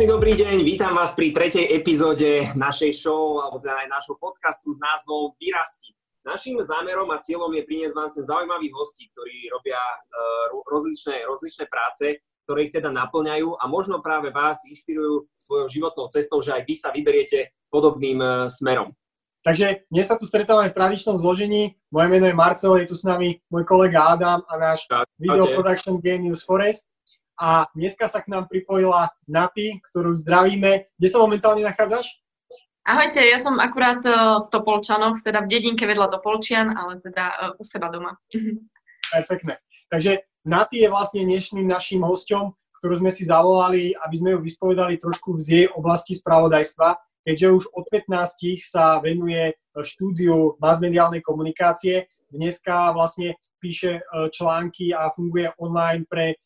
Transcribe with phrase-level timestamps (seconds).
[0.00, 4.72] Krásny dobrý deň, vítam vás pri tretej epizóde našej show, alebo teda aj nášho podcastu
[4.72, 5.92] s názvom Vyrasti.
[6.24, 11.68] Naším zámerom a cieľom je priniesť vám sem zaujímavých hostí, ktorí robia uh, rozličné, rozličné
[11.68, 12.16] práce,
[12.48, 16.74] ktoré ich teda naplňajú a možno práve vás inšpirujú svojou životnou cestou, že aj vy
[16.80, 18.96] sa vyberiete podobným uh, smerom.
[19.44, 21.76] Takže dnes sa tu stretávame v tradičnom zložení.
[21.92, 24.88] Moje meno je Marcel, je tu s nami môj kolega Adam a náš
[25.20, 26.88] video production genius Forest
[27.40, 30.92] a dneska sa k nám pripojila Naty, ktorú zdravíme.
[31.00, 32.04] Kde sa momentálne nachádzaš?
[32.84, 37.60] Ahojte, ja som akurát uh, v Topolčanoch, teda v dedinke vedľa Topolčian, ale teda uh,
[37.60, 38.20] u seba doma.
[39.14, 39.56] Perfektne.
[39.88, 45.00] Takže Naty je vlastne dnešným našim hosťom, ktorú sme si zavolali, aby sme ju vyspovedali
[45.00, 52.08] trošku z jej oblasti spravodajstva, keďže už od 15 sa venuje štúdiu masmediálnej komunikácie.
[52.32, 54.00] Dneska vlastne píše
[54.32, 56.40] články a funguje online pre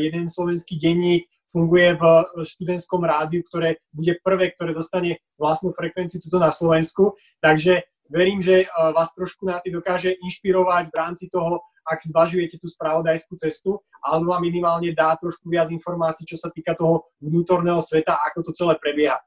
[0.00, 2.02] jeden slovenský denník funguje v
[2.44, 7.16] študentskom rádiu, ktoré bude prvé, ktoré dostane vlastnú frekvenciu tuto na Slovensku.
[7.40, 12.66] Takže verím, že vás trošku na tý dokáže inšpirovať v rámci toho, ak zvažujete tú
[12.66, 18.18] spravodajskú cestu, alebo vám minimálne dá trošku viac informácií, čo sa týka toho vnútorného sveta,
[18.26, 19.22] ako to celé prebieha.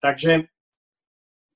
[0.00, 0.48] Takže...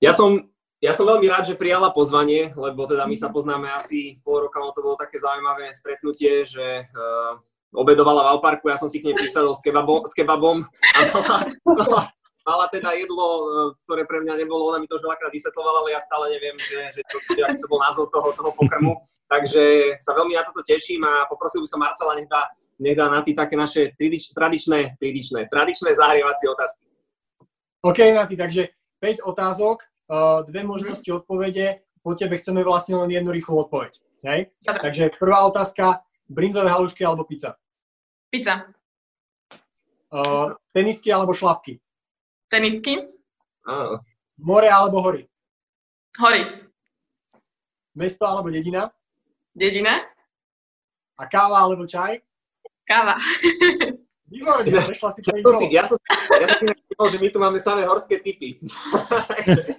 [0.02, 0.50] Ja som,
[0.82, 4.58] ja som veľmi rád, že prijala pozvanie, lebo teda my sa poznáme asi pol roka,
[4.74, 7.38] to bolo také zaujímavé stretnutie, že uh,
[7.72, 11.36] obedovala v Alparku, ja som si k nej prisadol s kebabom, s kebabom a mala,
[11.64, 12.00] mala,
[12.44, 13.44] mala teda jedlo, e,
[13.86, 16.78] ktoré pre mňa nebolo, ona mi to už veľakrát vysvetlovala, ale ja stále neviem, že,
[16.92, 17.16] že to,
[17.48, 19.00] aký to bol názov toho, toho pokrmu.
[19.26, 23.08] Takže sa veľmi na toto teším a poprosil by som Marcela, nech dá, nech dá
[23.08, 26.84] na ty také naše tridič, tradičné, tridičné, tradičné zahrievacie otázky.
[27.82, 28.62] OK, Nati, takže
[29.00, 29.86] 5 otázok, e,
[30.52, 31.16] dve možnosti mm.
[31.16, 31.66] odpovede,
[32.02, 33.92] po tebe chceme vlastne len jednu rýchlu odpoveď.
[34.26, 34.50] Hej?
[34.66, 37.54] Takže prvá otázka, brinzové halušky alebo pizza?
[38.32, 38.64] Pizza.
[40.08, 41.76] Uh, tenisky alebo šlapky?
[42.48, 42.96] Tenisky.
[43.68, 44.00] Uh.
[44.40, 45.28] More alebo hory?
[46.16, 46.48] Hory.
[47.92, 48.88] Mesto alebo dedina?
[49.52, 50.00] Dedina.
[51.20, 52.24] A káva alebo čaj?
[52.88, 53.20] Káva.
[54.32, 55.36] Výborne, prešla si to
[55.68, 56.00] ja, som,
[56.40, 58.64] ja som si nevšimol, že my tu máme samé horské typy.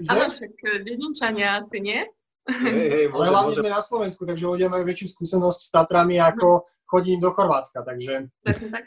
[0.06, 2.06] Áno, však dedinčania asi nie.
[2.44, 6.20] Hej, hej, môže, Ale hlavne sme na Slovensku, takže ľudia majú väčšiu skúsenosť s Tatrami
[6.20, 8.30] ako chodím do Chorvátska, takže...
[8.44, 8.86] Presne tak.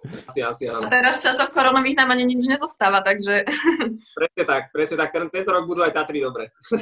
[0.00, 0.88] Asi, asi, áno.
[0.88, 3.44] A teraz v časoch koronových nám ani nič nezostáva, takže...
[4.16, 5.12] Presne tak, presne tak.
[5.12, 6.56] Ten, tento rok budú aj Tatry dobre.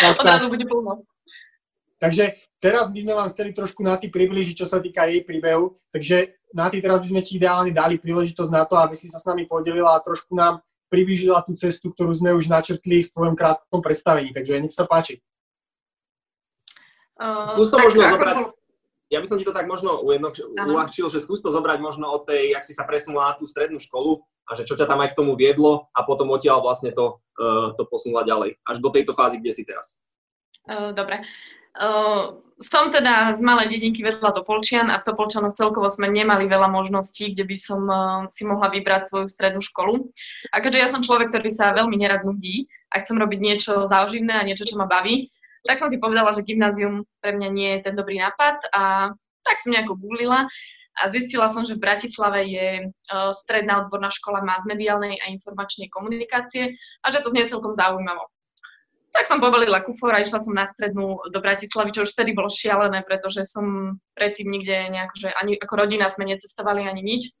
[0.00, 1.08] tak, Odrazu bude plno.
[1.96, 5.80] Takže teraz by sme vám chceli trošku na ty približiť, čo sa týka jej príbehu.
[5.88, 9.16] Takže na ty teraz by sme ti ideálne dali príležitosť na to, aby si sa
[9.16, 13.34] s nami podelila a trošku nám priblížila tú cestu, ktorú sme už načrtli v tvojom
[13.34, 14.30] krátkom predstavení.
[14.30, 15.22] Takže nech sa páči.
[17.16, 18.52] Uh, skús to možno zobrať, bol...
[19.08, 22.28] ja by som ti to tak možno ujedno, uľahčil, že skús to zobrať možno od
[22.28, 25.16] tej, jak si sa presunula na tú strednú školu a že čo ťa tam aj
[25.16, 29.16] k tomu viedlo a potom odtiaľ vlastne to, uh, to posunula ďalej, až do tejto
[29.16, 29.96] fázy, kde si teraz.
[30.68, 31.24] Uh, dobre.
[31.76, 36.72] Uh, som teda z malej dedinky vedľa Topolčian a v Topolčanoch celkovo sme nemali veľa
[36.72, 40.08] možností, kde by som uh, si mohla vybrať svoju strednú školu.
[40.56, 44.40] A keďže ja som človek, ktorý sa veľmi nerad nudí a chcem robiť niečo záživné
[44.40, 45.28] a niečo, čo ma baví,
[45.68, 49.12] tak som si povedala, že gymnázium pre mňa nie je ten dobrý nápad a
[49.44, 50.48] tak som nejako googlila
[50.96, 55.92] a zistila som, že v Bratislave je uh, stredná odborná škola más mediálnej a informačnej
[55.92, 56.72] komunikácie
[57.04, 58.32] a že to znie celkom zaujímavo.
[59.16, 62.52] Tak som pobalila kufor a išla som na strednú do Bratislavy, čo už vtedy bolo
[62.52, 67.32] šialené, pretože som predtým nikde nejako, že ani ako rodina sme necestovali ani nič.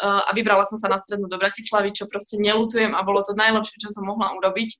[0.00, 3.36] Uh, a vybrala som sa na strednú do Bratislavy, čo proste nelutujem a bolo to
[3.36, 4.72] najlepšie, čo som mohla urobiť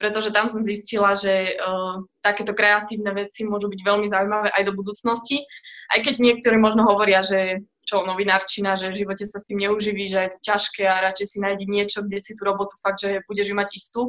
[0.00, 4.72] pretože tam som zistila, že uh, takéto kreatívne veci môžu byť veľmi zaujímavé aj do
[4.72, 5.44] budúcnosti.
[5.92, 10.08] Aj keď niektorí možno hovoria, že čo novinárčina, že v živote sa s tým neuživí,
[10.08, 13.20] že je to ťažké a radšej si nájdi niečo, kde si tú robotu fakt, že
[13.28, 14.08] budeš mať istú.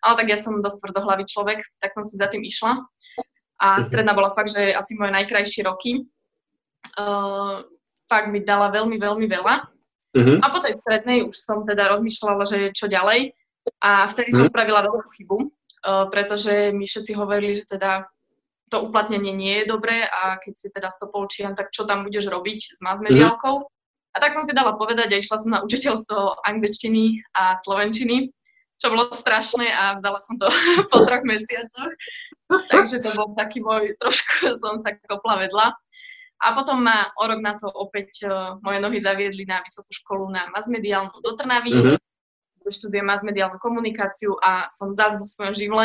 [0.00, 2.80] Ale tak ja som dosť tvrdohlavý človek, tak som si za tým išla.
[3.60, 3.82] A mhm.
[3.84, 6.08] stredná bola fakt, že asi moje najkrajšie roky.
[6.96, 7.60] Uh,
[8.08, 9.54] fakt mi dala veľmi, veľmi veľa.
[10.10, 10.36] Uh-huh.
[10.42, 13.36] A po tej strednej už som teda rozmýšľala, že čo ďalej.
[13.84, 14.50] A vtedy som mhm.
[14.50, 18.08] spravila veľkú chybu, uh, pretože mi všetci hovorili, že teda
[18.70, 22.60] to uplatnenie nie je dobré a keď si teda stopolčian, tak čo tam budeš robiť
[22.70, 23.66] s masmediálkou?
[23.66, 23.68] Mm.
[24.14, 28.30] A tak som si dala povedať a išla som na učiteľstvo angličtiny a slovenčiny,
[28.80, 30.48] čo bolo strašné a vzdala som to
[30.90, 31.92] po troch mesiacoch.
[32.50, 35.76] Takže to bol taký môj, trošku som sa kopla vedľa.
[36.40, 40.32] A potom ma o rok na to opäť uh, moje nohy zaviedli na vysokú školu
[40.32, 41.76] na masmediálnu do Trnavy.
[41.76, 42.00] Mm-hmm
[42.68, 45.84] študujem mass mediálnu komunikáciu a som zase vo svojom živle.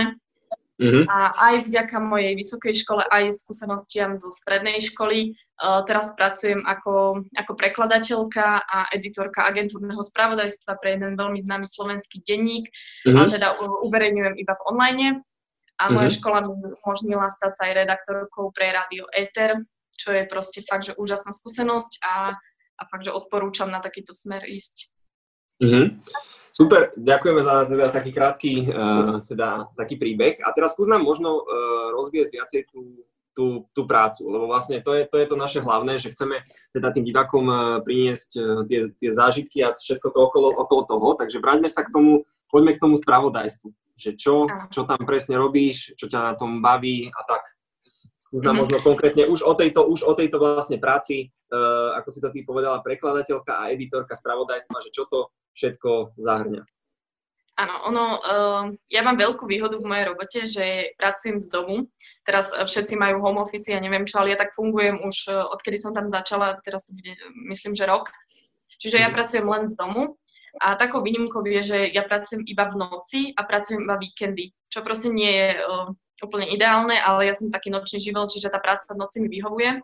[0.75, 1.07] Uh-huh.
[1.07, 5.31] A aj vďaka mojej vysokej škole, aj skúsenostiam zo strednej školy,
[5.63, 12.19] uh, teraz pracujem ako, ako prekladateľka a editorka agentúrneho spravodajstva pre jeden veľmi známy slovenský
[12.27, 12.67] denník,
[13.07, 13.23] uh-huh.
[13.23, 13.47] a teda
[13.87, 15.07] uverejňujem iba v online.
[15.75, 16.17] A moja uh-huh.
[16.19, 19.59] škola mi umožnila stať sa aj redaktorkou pre Radio Ether,
[19.95, 22.35] čo je proste fakt, že úžasná skúsenosť a,
[22.79, 24.94] a fakt, že odporúčam na takýto smer ísť.
[25.61, 25.87] Uh-huh.
[26.55, 30.39] Super, ďakujeme za teda taký krátky uh, teda, taký príbeh.
[30.39, 33.03] A teraz skús nám možno uh, rozviesť viacej tú,
[33.35, 36.39] tú, tú prácu, lebo vlastne to je, to je to naše hlavné, že chceme
[36.71, 41.07] teda tým divákom uh, priniesť uh, tie, tie zážitky a všetko to okolo, okolo toho,
[41.19, 43.67] takže vráťme sa k tomu, poďme k tomu spravodajstvu,
[43.99, 47.43] že čo, čo tam presne robíš, čo ťa na tom baví a tak.
[48.15, 48.63] Skús nám mm-hmm.
[48.63, 52.47] možno konkrétne už o tejto, už o tejto vlastne práci, uh, ako si to ty
[52.47, 56.63] povedala, prekladateľka a editorka spravodajstva, že čo to všetko zahrňa.
[57.55, 61.87] Áno, ono, uh, ja mám veľkú výhodu v mojej robote, že pracujem z domu.
[62.27, 65.47] Teraz uh, všetci majú home office, ja neviem čo, ale ja tak fungujem už uh,
[65.55, 67.15] odkedy som tam začala, teraz to bude,
[67.47, 68.11] myslím, že rok.
[68.75, 69.15] Čiže ja mhm.
[69.15, 70.19] pracujem len z domu.
[70.55, 74.83] A takou výnimkou je, že ja pracujem iba v noci a pracujem iba víkendy, čo
[74.83, 75.87] proste nie je uh,
[76.23, 79.83] úplne ideálne, ale ja som taký nočný živel, čiže tá práca v noci mi vyhovuje.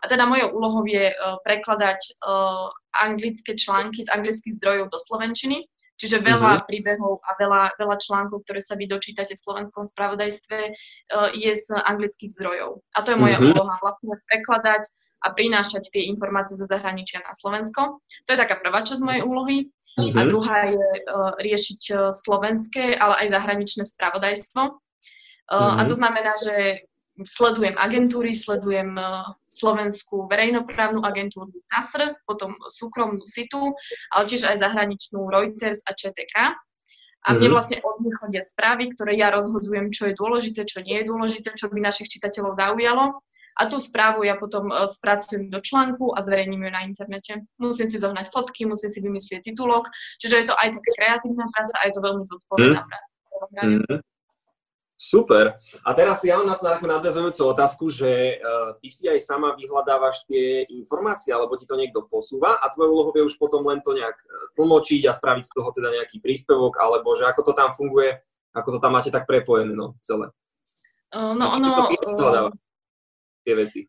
[0.00, 5.68] A teda mojou úlohou je uh, prekladať uh, anglické články z anglických zdrojov do slovenčiny,
[6.00, 6.68] čiže veľa mm-hmm.
[6.68, 11.76] príbehov a veľa, veľa článkov, ktoré sa vy dočítate v slovenskom spravodajstve, uh, je z
[11.76, 12.80] anglických zdrojov.
[12.96, 13.52] A to je moja mm-hmm.
[13.52, 14.82] úloha, vlastne prekladať
[15.20, 18.00] a prinášať tie informácie zo zahraničia na Slovensko.
[18.00, 19.68] To je taká prvá časť mojej úlohy.
[20.00, 20.16] Mm-hmm.
[20.16, 24.62] A druhá je uh, riešiť slovenské, ale aj zahraničné spravodajstvo.
[24.64, 25.76] Uh, mm-hmm.
[25.76, 26.88] A to znamená, že
[27.24, 33.74] sledujem agentúry, sledujem uh, slovenskú verejnoprávnu agentúru TASR, potom súkromnú SITU,
[34.14, 36.56] ale tiež aj zahraničnú Reuters a ČTK.
[37.20, 37.54] A mne mhm.
[37.54, 41.52] vlastne od nich chodia správy, ktoré ja rozhodujem, čo je dôležité, čo nie je dôležité,
[41.52, 43.20] čo by našich čitateľov zaujalo.
[43.60, 47.44] A tú správu ja potom uh, spracujem do článku a zverejním ju na internete.
[47.60, 51.74] Musím si zohnať fotky, musím si vymyslieť titulok, čiže je to aj taká kreatívna práca
[51.76, 52.88] a je to veľmi zodpovedná mm.
[52.88, 53.08] práca.
[53.68, 54.00] Mm.
[55.00, 55.56] Super.
[55.80, 59.56] A teraz ja mám na to takú nadvezujúcu otázku, že uh, ty si aj sama
[59.56, 63.80] vyhľadávaš tie informácie, alebo ti to niekto posúva a tvojou úlohou je už potom len
[63.80, 64.26] to nejak e,
[64.60, 68.12] tlmočiť a spraviť z toho teda nejaký príspevok, alebo že ako to tam funguje,
[68.52, 70.28] ako to tam máte tak prepojené, no, celé.
[71.16, 71.88] Uh, no, ono...
[71.96, 72.52] Uh,
[73.40, 73.88] tie veci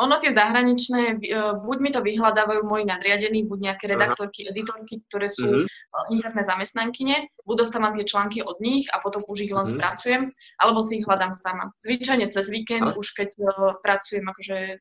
[0.00, 5.28] ono tie zahraničné, e, buď mi to vyhľadávajú moji nadriadení, buď nejaké redaktorky, editorky, ktoré
[5.28, 6.08] sú mm-hmm.
[6.08, 9.76] interné zamestnankyne, buď dostávam tie články od nich a potom už ich len mm-hmm.
[9.76, 10.22] spracujem,
[10.56, 11.76] alebo si ich hľadám sama.
[11.84, 12.96] Zvyčajne cez víkend, Aha.
[12.96, 14.80] už keď uh, pracujem, akože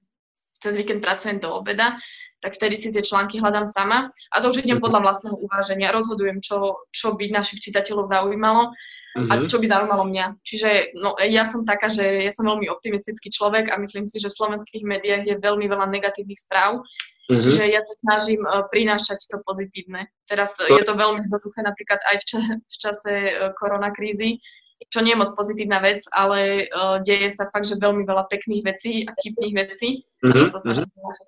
[0.62, 1.98] cez víkend pracujem do obeda,
[2.40, 4.86] tak vtedy si tie články hľadám sama a to už idem mhm.
[4.86, 5.94] podľa vlastného uváženia.
[5.94, 8.72] Rozhodujem, čo, čo by našich čitateľov zaujímalo
[9.18, 9.30] uh-huh.
[9.30, 9.48] a mhm.
[9.48, 10.26] čo by zaujímalo mňa.
[10.44, 14.32] Čiže no, ja som taká, že ja som veľmi optimistický človek a myslím si, že
[14.32, 17.42] v slovenských médiách je veľmi veľa negatívnych správ, uh-huh.
[17.42, 20.08] čiže ja sa snažím uh, prinášať to pozitívne.
[20.26, 20.68] Teraz to...
[20.68, 24.40] je to veľmi jednoduché napríklad aj v, ča- v čase uh, koronakrízy,
[24.90, 28.64] čo nie je moc pozitívna vec, ale uh, deje sa fakt, že veľmi veľa pekných
[28.66, 30.32] vecí a vtipných vecí uh-huh.
[30.32, 31.26] a to sa snažím prinášať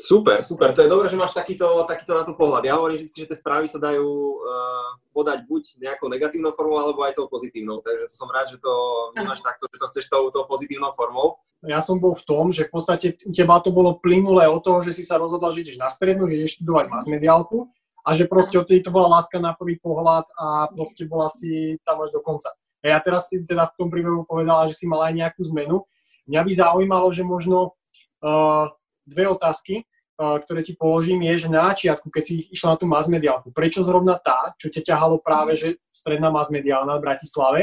[0.00, 0.72] Super, super.
[0.72, 2.64] To je dobré, že máš takýto, takýto na to pohľad.
[2.64, 4.08] Ja hovorím vždy, že tie správy sa dajú
[4.40, 7.84] uh, podať buď nejakou negatívnou formou, alebo aj tou pozitívnou.
[7.84, 8.72] Takže to som rád, že to
[9.12, 11.36] vnímaš takto, že to chceš tou, tou pozitívnou formou.
[11.68, 14.80] Ja som bol v tom, že v podstate u teba to bolo plynulé o toho,
[14.80, 17.68] že si sa rozhodla, že ideš na strednú, že ideš študovať masmediálku
[18.00, 21.76] a že proste od tej to bola láska na prvý pohľad a proste bola si
[21.84, 22.48] tam až do konca.
[22.80, 25.84] A ja teraz si teda v tom príbehu povedala, že si mala aj nejakú zmenu.
[26.24, 27.76] Mňa by zaujímalo, že možno
[28.24, 28.72] uh,
[29.04, 29.84] dve otázky
[30.20, 34.20] ktoré ti položím, je, že na začiatku, keď si išla na tú masmediálku, prečo zrovna
[34.20, 37.60] tá, čo ťa ťahalo práve, že stredná masmediálna v Bratislave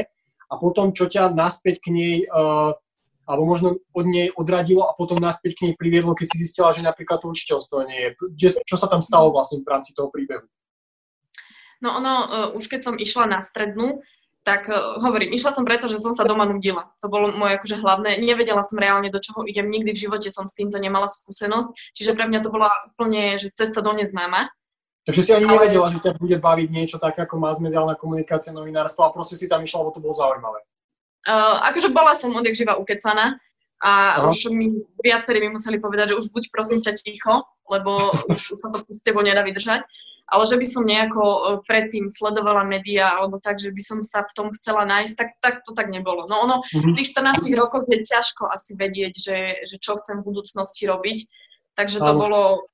[0.49, 2.73] a potom, čo ťa naspäť k nej, uh,
[3.29, 6.81] alebo možno od nej odradilo a potom naspäť k nej priviedlo, keď si zistila, že
[6.81, 8.09] napríklad to učiteľstvo nie je.
[8.65, 10.49] Čo sa tam stalo vlastne v rámci toho príbehu?
[11.77, 14.01] No ono, uh, už keď som išla na strednú,
[14.47, 16.87] tak uh, hovorím, išla som preto, že som sa doma nudila.
[17.03, 18.15] To bolo moje akože hlavné.
[18.23, 19.67] Nevedela som reálne, do čoho idem.
[19.67, 21.91] Nikdy v živote som s týmto nemala skúsenosť.
[21.91, 24.47] Čiže pre mňa to bola úplne že cesta do neznáma.
[25.03, 25.67] Takže si ani Ale...
[25.67, 29.51] nevedela, že ťa bude baviť niečo také ako mass mediálna komunikácia, novinárstvo a proste si
[29.51, 30.63] tam išla, lebo to bolo zaujímavé.
[31.27, 33.35] Uh, akože bola som odjak živa ukecaná
[33.83, 33.91] a
[34.23, 34.31] Aha.
[34.31, 38.71] už mi viacerí mi museli povedať, že už buď prosím ťa ticho, lebo už sa
[38.71, 39.83] to s tebou nedá vydržať
[40.27, 44.27] ale že by som nejako e, predtým sledovala médiá alebo tak, že by som sa
[44.27, 46.27] v tom chcela nájsť, tak, tak to tak nebolo.
[46.27, 50.27] No ono v tých 14 rokoch je ťažko asi vedieť, že, že čo chcem v
[50.27, 51.19] budúcnosti robiť,
[51.79, 52.67] takže to bolo,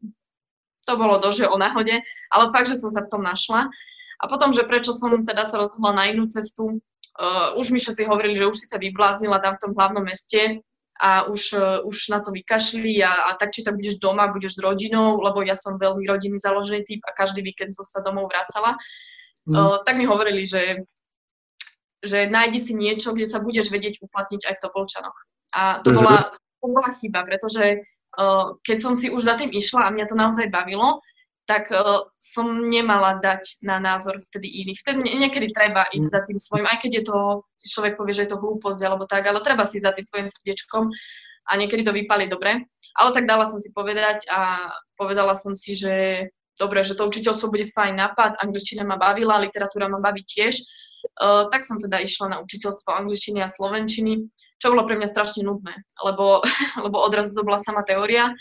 [0.89, 2.01] to bolo dože o náhode,
[2.33, 3.69] ale fakt, že som sa v tom našla.
[4.17, 6.79] A potom, že prečo som teda sa rozhodla na inú cestu,
[7.19, 10.63] uh, už mi všetci hovorili, že už si sa vybláznila tam v tom hlavnom meste
[11.01, 14.57] a už, uh, už na to vykašli a, a tak, či tam budeš doma, budeš
[14.57, 18.29] s rodinou, lebo ja som veľmi rodinný založený typ a každý víkend som sa domov
[18.29, 18.77] vracala,
[19.49, 19.53] mm.
[19.57, 20.85] uh, tak mi hovorili, že
[22.03, 25.15] že nájdi si niečo, kde sa budeš vedieť uplatniť aj v Topolčanoch.
[25.55, 26.03] A to, mm-hmm.
[26.03, 27.79] bola, to bola chyba, pretože
[28.19, 30.99] uh, keď som si už za tým išla a mňa to naozaj bavilo,
[31.43, 34.79] tak uh, som nemala dať na názor vtedy iných.
[34.79, 37.17] Vtedy niekedy treba ísť za tým svojim, aj keď je to,
[37.59, 40.27] si človek povie, že je to hlúposť alebo tak, ale treba si za tým svojim
[40.31, 40.87] srdiečkom
[41.43, 42.63] a niekedy to vypali dobre.
[42.95, 47.51] Ale tak dala som si povedať a povedala som si, že dobre, že to učiteľstvo
[47.51, 50.63] bude fajn nápad, angličtina ma bavila, literatúra ma baví tiež,
[51.19, 54.31] uh, tak som teda išla na učiteľstvo angličtiny a slovenčiny,
[54.61, 55.75] čo bolo pre mňa strašne nudné,
[56.07, 56.39] lebo,
[56.85, 58.31] lebo odrazu to bola sama teória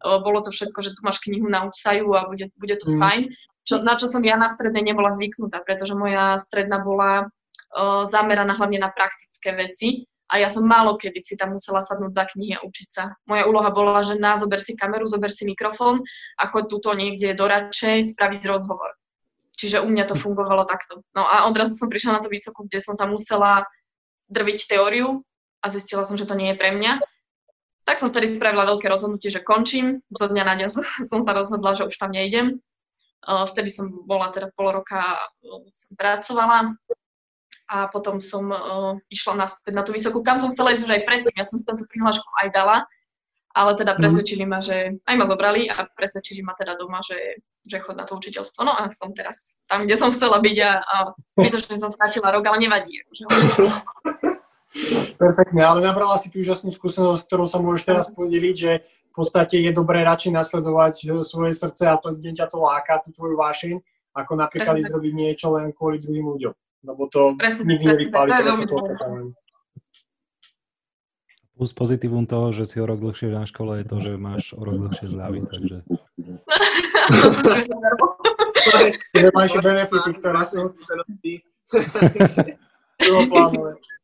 [0.00, 2.98] bolo to všetko, že tu máš knihu, nauč sa ju a bude, bude to mm.
[2.98, 3.20] fajn.
[3.68, 8.56] Čo, na čo som ja na strednej nebola zvyknutá, pretože moja stredná bola uh, zameraná
[8.56, 12.54] hlavne na praktické veci a ja som málo kedy si tam musela sadnúť za knihy
[12.54, 13.18] a učiť sa.
[13.26, 16.06] Moja úloha bola, že na zober si kameru, zober si mikrofón
[16.38, 18.94] a choď túto niekde do radšej spraviť rozhovor.
[19.58, 21.04] Čiže u mňa to fungovalo takto.
[21.12, 23.66] No a odrazu som prišla na to vysokú, kde som sa musela
[24.30, 25.20] drviť teóriu
[25.60, 27.02] a zistila som, že to nie je pre mňa.
[27.84, 30.04] Tak som vtedy spravila veľké rozhodnutie, že končím.
[30.12, 30.68] Zo dňa na deň
[31.10, 32.60] som sa rozhodla, že už tam nejdem.
[33.20, 35.04] Vtedy som bola teda pol roka,
[35.76, 36.72] som pracovala
[37.70, 38.48] a potom som
[39.12, 41.34] išla naspäť na tú vysokú, kam som chcela ísť už aj predtým.
[41.36, 42.88] Ja som si tam tú prihlášku aj dala,
[43.52, 43.98] ale teda mhm.
[44.00, 48.08] presvedčili ma, že aj ma zobrali a presvedčili ma teda doma, že, že chod na
[48.08, 48.64] to učiteľstvo.
[48.64, 50.96] No a som teraz tam, kde som chcela byť a, a
[51.38, 53.04] zbytočne som stratila rok, ale nevadí.
[53.04, 53.24] Akože.
[55.18, 59.58] Perfektne, ale nabrala si tú úžasnú skúsenosť, ktorou sa môžeš teraz podeliť, že v podstate
[59.58, 63.34] je dobré radšej nasledovať e, svoje srdce a to, kde ťa to láka, tú tvoju
[63.34, 63.82] vášeň,
[64.14, 66.54] ako napríklad ísť robiť niečo len kvôli druhým ľuďom.
[66.86, 68.30] Lebo to presne, nikdy nevypáli.
[68.30, 68.66] To je veľmi
[71.60, 74.64] Plus pozitívum toho, že si o rok dlhšie na škole je to, že máš o
[74.64, 75.84] rok dlhšie zľavy, takže...
[79.36, 80.72] máš benefity, ktoré sú...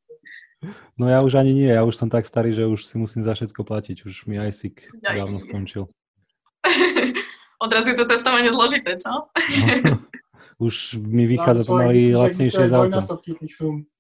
[0.96, 3.36] No ja už ani nie, ja už som tak starý, že už si musím za
[3.36, 5.86] všetko platiť, už mi ISIC dávno skončil.
[7.64, 9.12] Odrazu je to testovanie zložité, čo?
[9.12, 10.00] No.
[10.56, 13.04] Už mi vychádza no, pomaly lacnejšie z auta.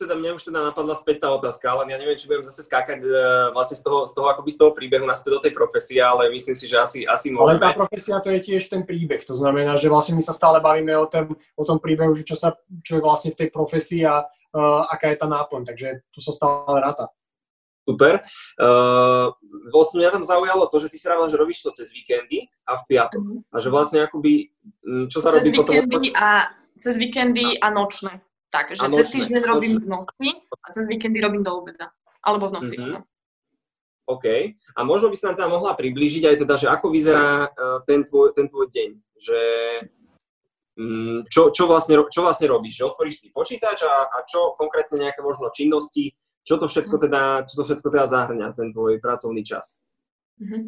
[0.00, 3.04] Teda mňa už teda napadla späť tá otázka, ale ja neviem, či budem zase skákať
[3.04, 6.32] uh, vlastne z toho, z toho, akoby z toho príbehu naspäť do tej profesie, ale
[6.32, 7.60] myslím si, že asi, asi môžeme.
[7.60, 10.56] Ale tá profesia to je tiež ten príbeh, to znamená, že vlastne my sa stále
[10.64, 14.08] bavíme o, tom, o tom príbehu, že čo, sa, čo je vlastne v tej profesii
[14.08, 14.24] a
[14.90, 17.10] aká je tá náplň, takže tu sa stále ráta.
[17.86, 18.18] Super.
[18.58, 19.30] Uh,
[19.70, 22.74] vlastne mňa tam zaujalo to, že ty si rávila, že robíš to cez víkendy a
[22.74, 23.22] v piatok.
[23.22, 23.40] Mm.
[23.46, 24.50] A že vlastne akoby,
[24.82, 26.02] mm, čo sa cez robí potom?
[26.18, 26.50] A,
[26.82, 28.18] cez víkendy a nočné.
[28.50, 31.94] Takže a cez týždeň robím v noci a cez víkendy robím do obeda.
[32.26, 32.74] Alebo v noci.
[32.74, 32.90] Mm-hmm.
[32.90, 33.06] No.
[34.10, 34.26] OK.
[34.74, 38.02] A možno by sa nám tam mohla priblížiť aj teda, že ako vyzerá uh, ten,
[38.02, 38.90] tvoj, ten tvoj deň.
[39.14, 39.40] Že
[41.32, 42.84] čo, čo, vlastne, čo vlastne robíš?
[42.84, 46.12] Že otvoríš si počítač a, a čo konkrétne nejaké možno činnosti
[46.46, 47.02] čo to všetko mhm.
[47.10, 49.82] teda, čo to všetko teda zahrňa, ten tvoj pracovný čas?
[50.38, 50.62] Mm-hmm.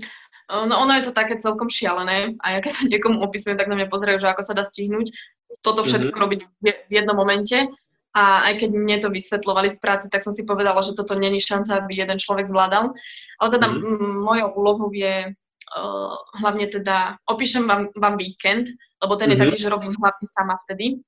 [0.66, 3.76] No ono je to také celkom šialené a ja keď sa niekomu opisujem, tak na
[3.76, 5.12] mňa pozerajú, že ako sa dá stihnúť
[5.60, 6.24] toto všetko mm-hmm.
[6.24, 6.40] robiť
[6.88, 7.68] v jednom momente.
[8.16, 11.38] A aj keď mne to vysvetlovali v práci, tak som si povedala, že toto není
[11.38, 12.96] šanca, aby jeden človek zvládal.
[13.36, 14.24] Ale teda mm-hmm.
[14.24, 18.72] mojou úlohou je uh, hlavne teda, opíšem vám, vám víkend,
[19.02, 19.38] lebo ten mm-hmm.
[19.38, 21.02] je taký, že robím hlavne sama vtedy.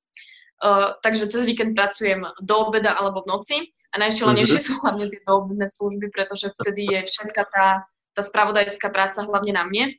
[0.61, 3.57] Uh, takže cez víkend pracujem do obeda alebo v noci
[3.93, 4.77] a najšialenejšie mm-hmm.
[4.77, 9.65] sú hlavne tie doobedné služby, pretože vtedy je všetka tá, tá spravodajská práca hlavne na
[9.65, 9.97] mne.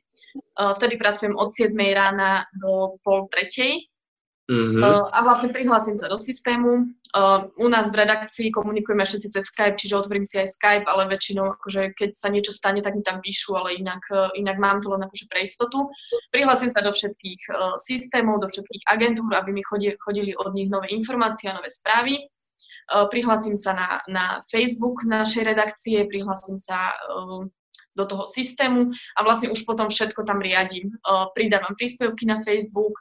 [0.54, 3.91] Uh, vtedy pracujem od 7 rána do pol tretej
[4.52, 4.84] Mm-hmm.
[4.84, 6.92] Uh, a vlastne prihlásim sa do systému.
[7.16, 11.08] Uh, u nás v redakcii komunikujeme všetci cez Skype, čiže otvorím si aj Skype, ale
[11.08, 14.84] väčšinou, akože, keď sa niečo stane, tak mi tam píšu, ale inak, uh, inak mám
[14.84, 15.88] to len akože pre istotu.
[16.28, 17.40] Prihlásim sa do všetkých
[17.80, 22.28] systémov, do všetkých agentúr, aby mi chodili, chodili od nich nové informácie a nové správy.
[23.12, 26.92] Prihlásim sa na, na Facebook našej redakcie, prihlásim sa
[27.92, 30.96] do toho systému a vlastne už potom všetko tam riadím.
[31.36, 32.96] Pridávam príspevky na Facebook,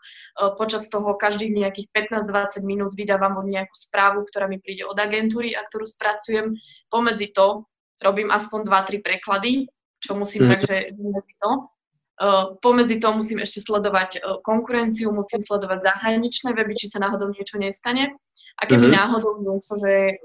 [0.59, 5.55] počas toho každých nejakých 15-20 minút vydávam od nejakú správu, ktorá mi príde od agentúry
[5.55, 6.59] a ktorú spracujem.
[6.91, 7.67] Pomedzi to
[8.03, 9.71] robím aspoň 2-3 preklady,
[10.01, 10.49] čo musím, mm.
[10.49, 10.75] takže
[11.39, 11.51] to.
[12.61, 18.13] Pomedzi to musím ešte sledovať konkurenciu, musím sledovať zahraničné weby, či sa náhodou niečo nestane.
[18.61, 18.99] A keby mm-hmm.
[19.01, 20.21] náhodou niečo, že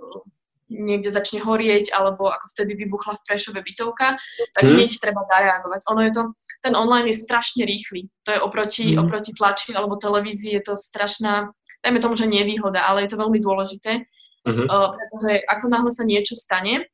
[0.67, 4.19] niekde začne horieť, alebo ako vtedy vybuchla v Prešove bytovka,
[4.55, 5.81] tak hneď treba zareagovať.
[5.95, 6.23] Ono je to,
[6.63, 8.11] ten online je strašne rýchly.
[8.27, 9.07] To je oproti, hmm.
[9.07, 11.55] oproti tlači alebo televízii je to strašná,
[11.87, 14.03] dajme tomu, že nevýhoda, ale je to veľmi dôležité.
[14.47, 16.87] Uh, pretože ako náhle sa niečo stane,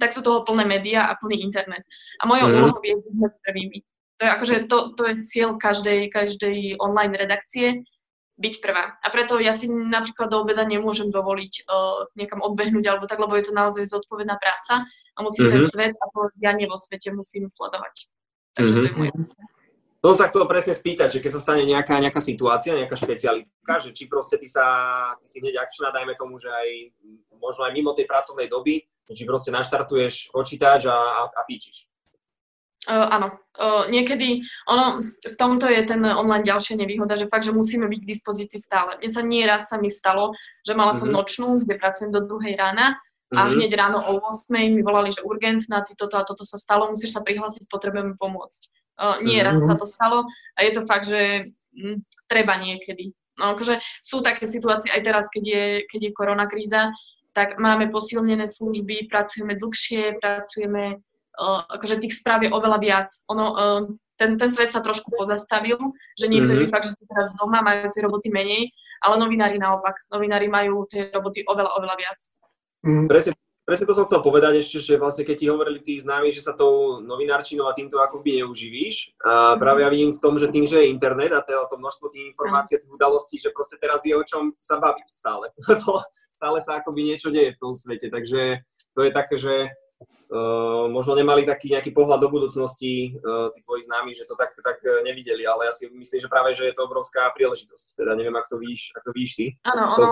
[0.00, 1.84] tak sú toho plné médiá a plný internet.
[2.20, 2.56] A mojou uh-huh.
[2.72, 3.78] úlohou je byť prvými.
[4.16, 7.84] To je akože to, to je cieľ každej, každej online redakcie,
[8.40, 8.96] byť prvá.
[9.04, 13.36] A preto ja si napríklad do obeda nemôžem dovoliť uh, niekam odbehnúť alebo tak, lebo
[13.36, 15.60] je to naozaj zodpovedná práca a musím mm-hmm.
[15.60, 15.70] ten mhm.
[15.70, 18.08] svet a to dianie vo svete musím sledovať.
[18.56, 18.82] Takže mm-hmm.
[18.82, 19.12] to je moje.
[20.00, 23.92] To sa chcel presne spýtať, že keď sa stane nejaká, nejaká situácia, nejaká špecialitka, že
[23.92, 24.64] či proste ty sa,
[25.20, 26.68] ty si hneď akčná, dajme tomu, že aj
[27.36, 28.80] možno aj mimo tej pracovnej doby,
[29.12, 31.84] či proste naštartuješ počítač a, a, a píčiš.
[32.88, 33.28] Uh, áno,
[33.60, 38.00] uh, niekedy, ono, v tomto je ten online ďalšia nevýhoda, že fakt, že musíme byť
[38.00, 38.96] k dispozícii stále.
[38.96, 40.32] Mne sa nie raz sa mi stalo,
[40.64, 41.20] že mala som mm-hmm.
[41.20, 42.96] nočnú, kde pracujem do druhej rána
[43.36, 43.52] a mm-hmm.
[43.52, 47.12] hneď ráno o 8 mi volali, že urgentná, ty toto a toto sa stalo, musíš
[47.12, 48.60] sa prihlásiť, potrebujeme pomôcť.
[48.96, 49.44] Uh, nie mm-hmm.
[49.44, 50.24] raz sa to stalo
[50.56, 52.00] a je to fakt, že m,
[52.32, 53.12] treba niekedy.
[53.36, 56.96] No, akože sú také situácie aj teraz, keď je, keď je korona kríza,
[57.36, 61.04] tak máme posilnené služby, pracujeme dlhšie, pracujeme
[61.38, 63.08] uh, akože tých správ je oveľa viac.
[63.30, 63.82] Ono, uh,
[64.20, 65.80] ten, ten svet sa trošku pozastavil,
[66.20, 66.74] že niektorí mm-hmm.
[66.74, 68.68] fakt, že sú teraz doma, majú tie roboty menej,
[69.00, 69.96] ale novinári naopak.
[70.12, 72.20] Novinári majú tie roboty oveľa, oveľa viac.
[72.84, 73.08] Mm.
[73.08, 73.32] Presne,
[73.64, 76.52] presne to som chcel povedať ešte, že vlastne keď ti hovorili tí známi, že sa
[76.52, 79.58] tou novinárčinou a týmto akoby neuživíš, a mhm.
[79.62, 82.28] práve ja vidím v tom, že tým, že je internet a to, to množstvo tých
[82.36, 85.48] informácií a tých udalostí, že proste teraz je o čom sa baviť stále.
[85.70, 88.60] Lebo stále sa akoby niečo deje v tom svete, takže
[88.92, 89.70] to je také, že
[90.30, 94.54] Uh, možno nemali taký nejaký pohľad do budúcnosti uh, tí tvoji známi, že to tak,
[94.62, 97.98] tak uh, nevideli, ale ja si myslím, že práve, že je to obrovská príležitosť.
[97.98, 99.46] Teda neviem, ako to víš, ako víš ty.
[99.66, 100.06] Áno, ono,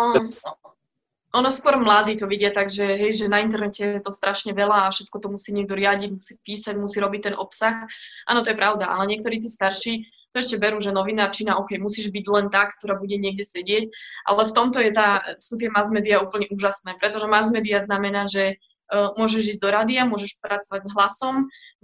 [1.38, 4.88] ono skôr mladí to vidia tak, že, hej, že na internete je to strašne veľa
[4.88, 7.86] a všetko to musí niekto riadiť, musí písať, musí robiť ten obsah.
[8.26, 12.12] Áno, to je pravda, ale niektorí tí starší to ešte berú, že novinárčina, OK, musíš
[12.12, 13.88] byť len tá, ktorá bude niekde sedieť,
[14.28, 18.28] ale v tomto je tá, sú tie mass media úplne úžasné, pretože mass media znamená,
[18.28, 18.60] že
[18.92, 21.34] môžeš ísť do rádia, môžeš pracovať s hlasom,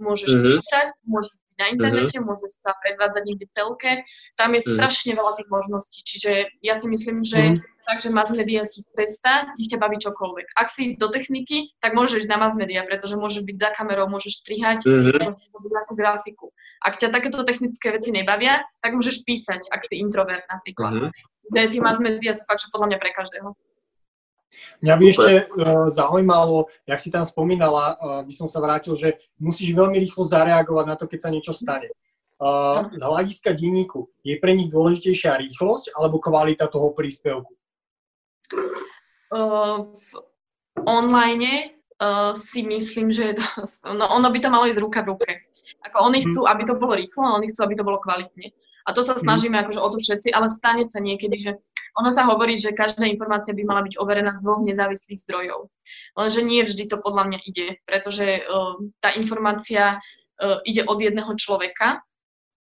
[0.01, 0.45] môžeš uh-huh.
[0.57, 2.27] písať, môžeš byť na internete, uh-huh.
[2.27, 3.91] môžeš sa predvádzať niekde v telke.
[4.35, 4.73] Tam je uh-huh.
[4.75, 5.99] strašne veľa tých možností.
[6.01, 6.31] Čiže
[6.65, 7.73] ja si myslím, že uh-huh.
[7.85, 10.57] Takže mass media sú cesta, nech ťa baví čokoľvek.
[10.57, 14.09] Ak si do techniky, tak môžeš ísť na mass media, pretože môžeš byť za kamerou,
[14.09, 15.13] môžeš strihať, uh-huh.
[15.13, 16.45] môžeš robiť nejakú grafiku.
[16.81, 21.13] Ak ťa takéto technické veci nebavia, tak môžeš písať, ak si introvert napríklad.
[21.13, 21.69] Uh-huh.
[21.69, 23.53] Tí mass media sú fakt, že podľa mňa pre každého.
[24.83, 29.17] Mňa by ešte uh, zaujímalo, jak si tam spomínala, uh, by som sa vrátil, že
[29.39, 31.89] musíš veľmi rýchlo zareagovať na to, keď sa niečo stane.
[32.35, 37.55] Uh, z hľadiska denníku, je pre nich dôležitejšia rýchlosť alebo kvalita toho príspevku?
[39.31, 40.09] Uh, v
[40.83, 43.47] online uh, si myslím, že je to,
[43.99, 45.31] no, ono by to malo ísť ruka v ruke.
[45.87, 46.49] Ako oni chcú, mhm.
[46.51, 48.51] aby to bolo rýchlo, a oni chcú, aby to bolo kvalitne.
[48.85, 49.21] A to sa mhm.
[49.23, 51.51] snažíme akože o to všetci, ale stane sa niekedy, že
[51.93, 55.69] ono sa hovorí, že každá informácia by mala byť overená z dvoch nezávislých zdrojov.
[56.17, 61.31] Lenže nie vždy to podľa mňa ide, pretože uh, tá informácia uh, ide od jedného
[61.37, 62.01] človeka.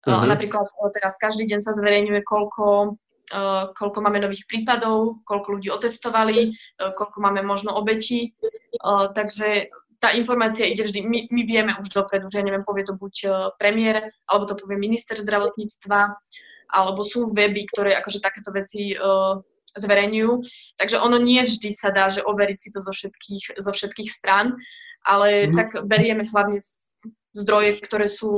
[0.06, 0.28] Uh, uh-huh.
[0.28, 2.96] Napríklad uh, teraz každý deň sa zverejňuje, koľko,
[3.34, 8.32] uh, koľko máme nových prípadov, koľko ľudí otestovali, uh, koľko máme možno obetí.
[8.80, 12.86] Uh, takže tá informácia ide vždy, my, my vieme už dopredu, že ja neviem, povie
[12.86, 13.14] to buď
[13.58, 16.14] premiér, alebo to povie minister zdravotníctva,
[16.68, 19.40] alebo sú weby, ktoré akože takéto veci uh,
[19.76, 20.32] zverejňujú.
[20.76, 24.56] Takže ono nie vždy sa dá, že overiť si to zo všetkých, zo všetkých strán,
[25.04, 25.54] ale mm.
[25.56, 26.60] tak berieme hlavne
[27.36, 28.32] zdroje, ktoré sú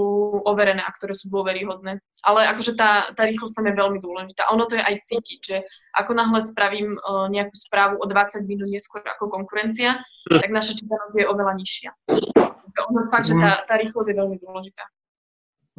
[0.45, 2.03] overené a ktoré sú dôveryhodné.
[2.27, 4.51] Ale akože tá, tá rýchlosť tam je veľmi dôležitá.
[4.53, 5.57] Ono to je aj cítiť, že
[5.97, 11.17] ako náhle spravím uh, nejakú správu o 20 minút neskôr ako konkurencia, tak naša čítanosť
[11.17, 11.91] je oveľa nižšia.
[12.91, 14.85] Ono fakt, že tá, tá rýchlosť je veľmi dôležitá.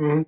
[0.02, 0.26] Mm.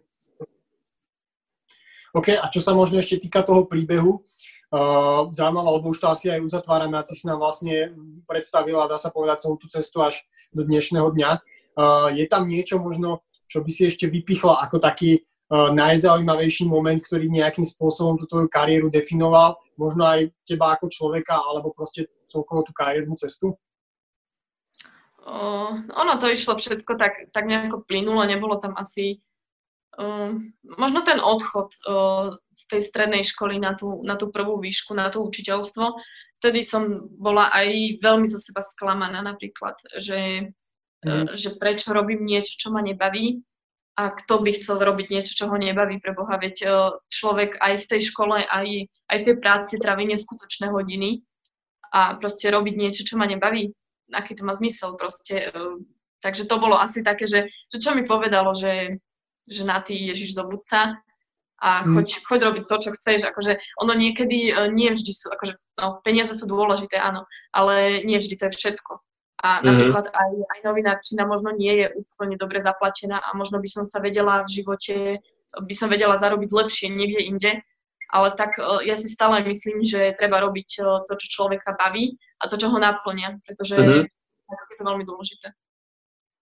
[2.13, 6.29] OK, a čo sa možno ešte týka toho príbehu, uh, zaujímavé, lebo už to asi
[6.29, 7.89] aj uzatvárame a ty si nám vlastne
[8.29, 10.21] predstavila, dá sa povedať, celú tú cestu až
[10.53, 11.31] do dnešného dňa.
[11.73, 17.01] Uh, je tam niečo možno, čo by si ešte vypichla ako taký uh, najzaujímavejší moment,
[17.01, 22.61] ktorý nejakým spôsobom tú tvoju kariéru definoval, možno aj teba ako človeka, alebo proste celkovo
[22.61, 23.57] tú kariérnu cestu?
[25.17, 29.17] Uh, ono to išlo všetko tak, tak nejako plynulo, nebolo tam asi
[29.93, 34.97] Uh, možno ten odchod uh, z tej strednej školy na tú, na tú prvú výšku,
[34.97, 35.85] na to učiteľstvo,
[36.41, 40.49] vtedy som bola aj veľmi zo seba sklamaná napríklad, že,
[41.05, 41.05] mm.
[41.05, 43.45] uh, že prečo robím niečo, čo ma nebaví
[43.93, 46.41] a kto by chcel robiť niečo, čo ho nebaví pre Boha.
[46.41, 51.21] Veď uh, človek aj v tej škole, aj, aj v tej práci trávi neskutočné hodiny
[51.93, 53.69] a proste robiť niečo, čo ma nebaví,
[54.09, 55.53] aký to má zmysel proste.
[55.53, 55.85] Uh,
[56.17, 58.97] takže to bolo asi také, že, že čo mi povedalo, že
[59.47, 60.99] že na ty Ježiš zobudca
[61.63, 62.21] a choď, mm.
[62.27, 63.19] choď robiť to, čo chceš.
[63.23, 67.23] Akože ono niekedy uh, nie vždy sú, akože no, peniaze sú dôležité, áno,
[67.55, 68.99] ale nie vždy to je všetko.
[69.43, 73.67] A mm napríklad aj, aj novinárčina možno nie je úplne dobre zaplatená a možno by
[73.67, 74.95] som sa vedela v živote,
[75.55, 77.51] by som vedela zarobiť lepšie niekde inde,
[78.11, 82.15] ale tak uh, ja si stále myslím, že treba robiť uh, to, čo človeka baví
[82.39, 84.03] a to, čo ho naplňa, pretože mm-hmm.
[84.07, 85.51] je to veľmi dôležité.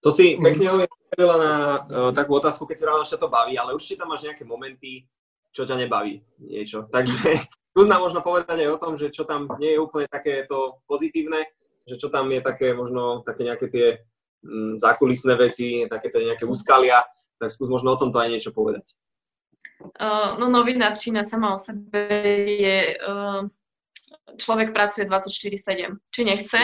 [0.02, 3.78] To si pekne odpovedala na uh, takú otázku, keď si rád, že to baví, ale
[3.78, 5.06] určite tam máš nejaké momenty,
[5.54, 6.88] čo ťa nebaví niečo.
[6.94, 10.44] Takže tu nám možno povedať aj o tom, že čo tam nie je úplne také
[10.50, 11.46] to pozitívne,
[11.86, 13.88] že čo tam je také možno také nejaké tie
[14.42, 17.06] mm, zákulisné veci, také tie nejaké úskalia,
[17.38, 18.98] tak skús možno o tomto aj niečo povedať.
[19.98, 22.06] Uh, no novinárčina sama o sebe
[22.46, 23.50] je, uh,
[24.38, 25.98] človek pracuje 24-7.
[26.14, 26.60] Či nechce,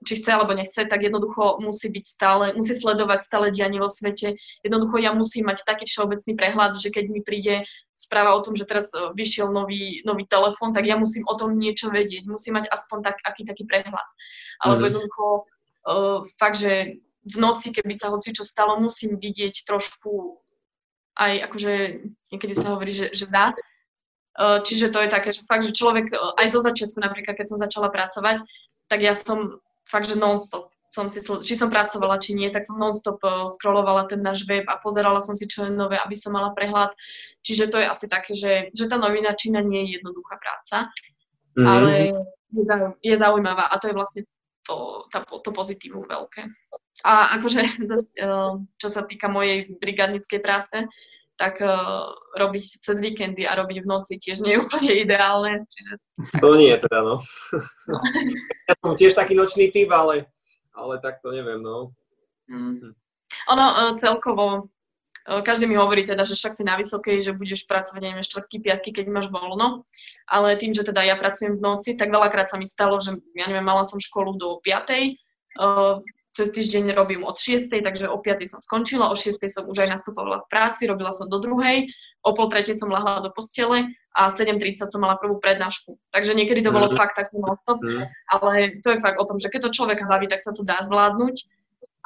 [0.00, 4.32] či chce alebo nechce, tak jednoducho musí byť stále, musí sledovať stále dianie vo svete.
[4.64, 7.68] Jednoducho ja musím mať taký všeobecný prehľad, že keď mi príde
[8.00, 11.52] správa o tom, že teraz e, vyšiel nový, nový telefón, tak ja musím o tom
[11.60, 12.24] niečo vedieť.
[12.24, 14.08] Musím mať aspoň tak, aký taký prehľad.
[14.64, 14.88] Alebo mm.
[14.88, 15.24] jednoducho
[15.88, 20.40] uh, fakt, že v noci, keby sa hoci čo stalo, musím vidieť trošku
[21.20, 21.72] aj akože
[22.32, 23.52] niekedy sa hovorí, že, že zdá.
[24.40, 27.60] Uh, čiže to je také, že fakt, že človek aj zo začiatku, napríklad keď som
[27.60, 28.40] začala pracovať,
[28.88, 32.74] tak ja som fakt, že non-stop som si, či som pracovala, či nie, tak som
[32.74, 36.34] non-stop uh, scrollovala ten náš web a pozerala som si, čo je nové, aby som
[36.34, 36.90] mala prehľad.
[37.46, 40.90] Čiže to je asi také, že, že tá novinačina nie je jednoduchá práca,
[41.54, 41.62] mm.
[41.62, 41.90] ale
[42.50, 44.22] je, zau, je zaujímavá a to je vlastne
[44.66, 46.50] to, tá, to pozitívum veľké.
[47.06, 47.62] A akože,
[48.26, 50.90] uh, čo sa týka mojej brigádnickej práce,
[51.40, 55.64] tak uh, robiť cez víkendy a robiť v noci tiež nie je úplne ideálne.
[55.64, 55.92] Čiže.
[56.44, 57.16] To nie je teda, no.
[57.88, 57.98] no.
[58.68, 60.28] ja som tiež taký nočný typ, ale,
[60.76, 61.96] ale tak to neviem, no.
[62.52, 62.92] Mm.
[63.56, 67.64] Ono uh, celkovo, uh, každý mi hovorí teda, že však si na vysokej, že budeš
[67.64, 69.88] pracovať, neviem, štvrtky, piatky, keď máš voľno,
[70.28, 73.48] ale tým, že teda ja pracujem v noci, tak veľakrát sa mi stalo, že ja
[73.48, 75.16] neviem, mala som školu do 5.
[75.56, 75.96] Uh,
[76.30, 79.98] cez týždeň robím od 6, takže o 5 som skončila, o 6 som už aj
[79.98, 81.90] nastupovala v práci, robila som do druhej,
[82.22, 85.98] o pol tretej som lahla do postele a 7.30 som mala prvú prednášku.
[86.14, 86.96] Takže niekedy to bolo mm.
[86.98, 88.04] fakt taký non-stop, mm.
[88.30, 90.78] ale to je fakt o tom, že keď to človeka baví, tak sa to dá
[90.82, 91.36] zvládnuť,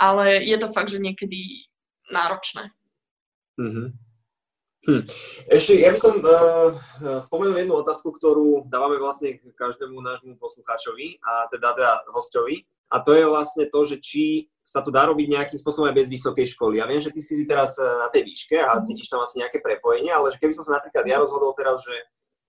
[0.00, 1.68] ale je to fakt, že niekedy
[2.12, 2.72] náročné.
[3.60, 3.88] Mm-hmm.
[4.84, 5.02] Hm.
[5.48, 6.76] Ešte, ja by som uh,
[7.16, 12.68] spomenul jednu otázku, ktorú dávame vlastne každému nášmu poslucháčovi a teda, teda hostovi.
[12.92, 14.25] A to je vlastne to, že či
[14.64, 16.81] sa to dá robiť nejakým spôsobom aj bez vysokej školy.
[16.81, 18.83] Ja viem, že ty si teraz e, na tej výške a mhm.
[18.88, 21.94] cítiš tam asi nejaké prepojenie, ale keby som sa napríklad ja rozhodol teraz, že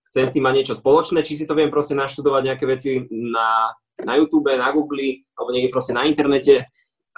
[0.09, 3.75] chcem s tým mať niečo spoločné, či si to viem proste naštudovať nejaké veci na,
[4.07, 6.63] na YouTube, na Google, alebo niekde proste na internete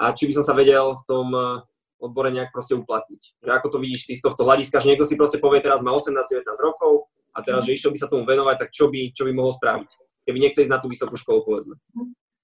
[0.02, 1.62] a či by som sa vedel v tom e,
[2.02, 3.46] odbore nejak proste uplatniť.
[3.46, 5.94] Že ako to vidíš ty z tohto hľadiska, že niekto si proste povie, teraz má
[5.94, 7.06] 18-19 rokov
[7.38, 9.90] a teraz, že išiel by sa tomu venovať, tak čo by, čo by mohol spraviť?
[10.26, 11.78] Keby nechce ísť na tú vysokú školu, povedzme.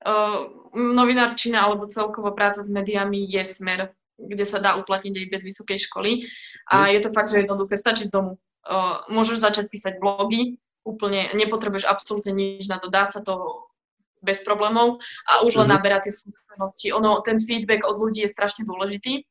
[0.06, 5.42] Uh, novinárčina alebo celková práca s médiami je smer, kde sa dá uplatniť aj bez
[5.46, 6.12] vysokej školy.
[6.70, 6.90] A mhm.
[6.98, 8.42] je to fakt, že jednoduché, stačí z domu.
[8.64, 10.56] Uh, môžeš začať písať blogy,
[10.88, 13.68] úplne nepotrebuješ absolútne nič na to, dá sa to
[14.24, 15.76] bez problémov a už len mm-hmm.
[15.76, 16.96] naberá tie skúsenosti.
[16.96, 19.28] Ono, ten feedback od ľudí je strašne dôležitý.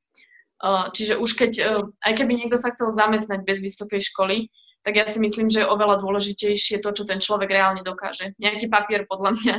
[0.60, 4.52] Uh, čiže už keď, uh, aj keby niekto sa chcel zamestnať bez vysokej školy,
[4.84, 8.36] tak ja si myslím, že je oveľa dôležitejšie to, čo ten človek reálne dokáže.
[8.36, 9.56] Nejaký papier podľa mňa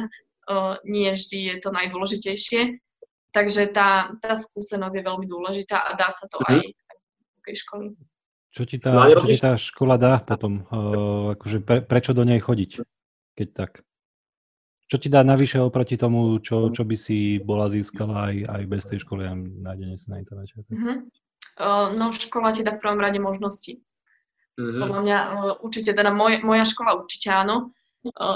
[0.84, 2.84] nie vždy je to najdôležitejšie.
[3.34, 6.54] Takže tá, tá skúsenosť je veľmi dôležitá a dá sa to mm-hmm.
[6.54, 6.58] aj
[7.42, 7.86] v školy.
[8.54, 10.70] Čo ti tá, čo ti tá škola dá potom?
[10.70, 12.86] Uh, akože pre, prečo do nej chodiť,
[13.34, 13.82] keď tak?
[14.86, 18.84] Čo ti dá navyše oproti tomu, čo, čo by si bola získala aj, aj bez
[18.86, 20.54] tej školy a nájdenie si na internete?
[20.70, 20.98] Mm-hmm.
[21.58, 23.82] Uh, no škola ti dá v prvom rade možnosti.
[24.62, 24.78] Mm-hmm.
[24.78, 27.74] Podľa mňa uh, určite, teda moj, moja škola určite áno,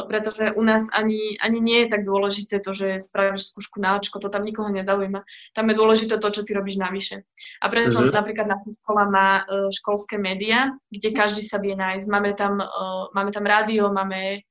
[0.07, 4.23] pretože u nás ani, ani nie je tak dôležité to, že spravíš skúšku na očko,
[4.23, 5.27] to tam nikoho nezaujíma.
[5.51, 7.27] Tam je dôležité to, čo ty robíš navyše.
[7.59, 8.15] A preto mm-hmm.
[8.15, 12.07] napríklad naša škola má uh, školské médiá, kde každý sa vie nájsť.
[12.07, 14.47] Máme tam, uh, máme tam rádio, máme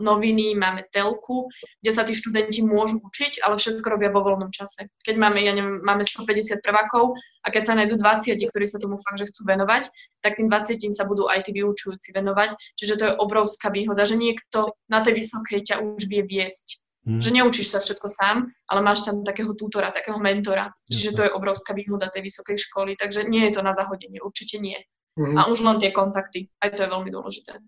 [0.00, 1.48] noviny, máme telku,
[1.84, 4.88] kde sa tí študenti môžu učiť, ale všetko robia vo voľnom čase.
[5.04, 8.96] Keď máme, ja neviem, máme 150 prvákov a keď sa nájdú 20, ktorí sa tomu
[9.04, 9.92] fakt, že chcú venovať,
[10.24, 12.56] tak tým 20 sa budú aj tí vyučujúci venovať.
[12.80, 16.84] Čiže to je obrovská výhoda, že niekto na tej vysokej ťa už vie viesť.
[17.08, 17.24] Hmm.
[17.24, 20.68] Že neučíš sa všetko sám, ale máš tam takého tútora, takého mentora.
[20.92, 23.00] Čiže to je obrovská výhoda tej vysokej školy.
[23.00, 24.76] Takže nie je to na zahodenie, určite nie.
[25.16, 25.34] Hmm.
[25.40, 27.58] A už len tie kontakty, aj to je veľmi dôležité.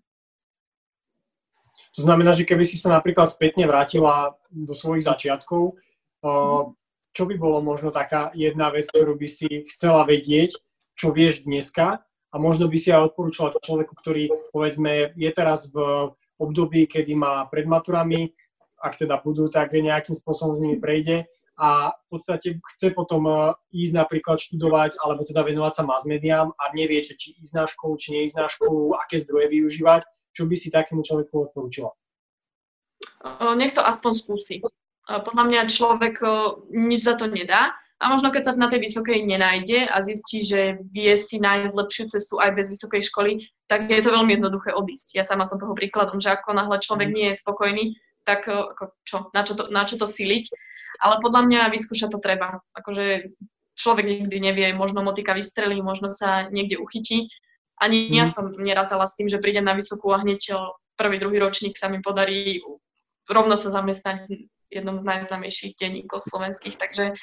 [1.95, 5.75] To znamená, že keby si sa napríklad spätne vrátila do svojich začiatkov,
[7.11, 10.55] čo by bolo možno taká jedna vec, ktorú by si chcela vedieť,
[10.95, 11.99] čo vieš dneska?
[12.31, 15.75] A možno by si aj odporúčala človeku, ktorý povedzme je teraz v
[16.39, 18.31] období, kedy má pred maturami,
[18.79, 21.27] ak teda budú, tak nejakým spôsobom s nimi prejde
[21.61, 26.49] a v podstate chce potom e, ísť napríklad študovať alebo teda venovať sa mass médiám
[26.57, 30.01] a nevie, či ísť na školu, či neísť na školu, aké zdroje využívať,
[30.31, 31.91] čo by si takému človeku odporúčila?
[33.57, 34.55] Nech to aspoň skúsi.
[35.05, 36.23] Podľa mňa človek
[36.71, 40.81] nič za to nedá a možno keď sa na tej vysokej nenájde a zistí, že
[40.89, 43.31] vie si nájsť lepšiu cestu aj bez vysokej školy,
[43.69, 45.13] tak je to veľmi jednoduché odísť.
[45.13, 47.15] Ja sama som toho príkladom, že ako náhle človek mhm.
[47.15, 47.85] nie je spokojný,
[48.25, 50.45] tak ako čo, na, čo to, na čo to siliť.
[51.01, 52.61] Ale podľa mňa vyskúšať to treba.
[52.77, 53.33] Akože
[53.77, 57.29] človek nikdy nevie, možno motika vystrelí, možno sa niekde uchytí.
[57.79, 58.13] Ani mm.
[58.17, 60.57] ja som nerátala s tým, že prídem na vysokú a hneď
[60.99, 62.59] prvý, druhý ročník sa mi podarí
[63.29, 67.15] rovno sa zamestnať v jednom z najznámejších denníkov slovenských, takže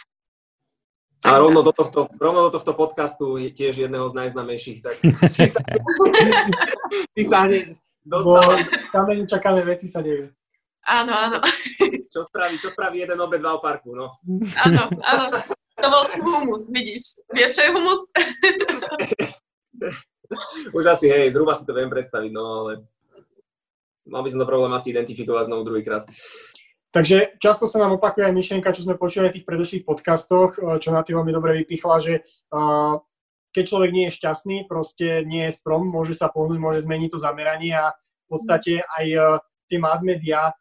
[1.27, 4.95] a rovno do, tohto, rovno do tohto podcastu je tiež jedného z najznamejších, tak
[5.35, 5.59] si sa,
[7.11, 7.75] ty sa hneď
[8.07, 8.55] dostal.
[8.95, 10.31] Samé nečakané veci sa dejú.
[10.87, 11.43] Áno, áno.
[12.07, 14.15] Čo spraví, čo spraví jeden obed v parku, no.
[14.63, 15.27] Áno, áno.
[15.83, 17.19] To bol humus, vidíš.
[17.35, 18.01] Vieš, čo je humus?
[20.77, 22.73] Už asi, hej, zhruba si to viem predstaviť, no ale
[24.09, 26.09] mal by som to problém asi identifikovať znovu druhýkrát.
[26.89, 30.81] Takže často sa nám opakuje aj myšlienka, čo sme počuli v tých predošlých podcastoch, eh,
[30.81, 32.15] čo na tým veľmi dobre vypichla, že
[32.53, 32.97] uh,
[33.53, 37.19] keď človek nie je šťastný, proste nie je strom, môže sa pohnúť, môže zmeniť to
[37.21, 39.25] zameranie a v podstate aj uh,
[39.69, 40.53] tie mass media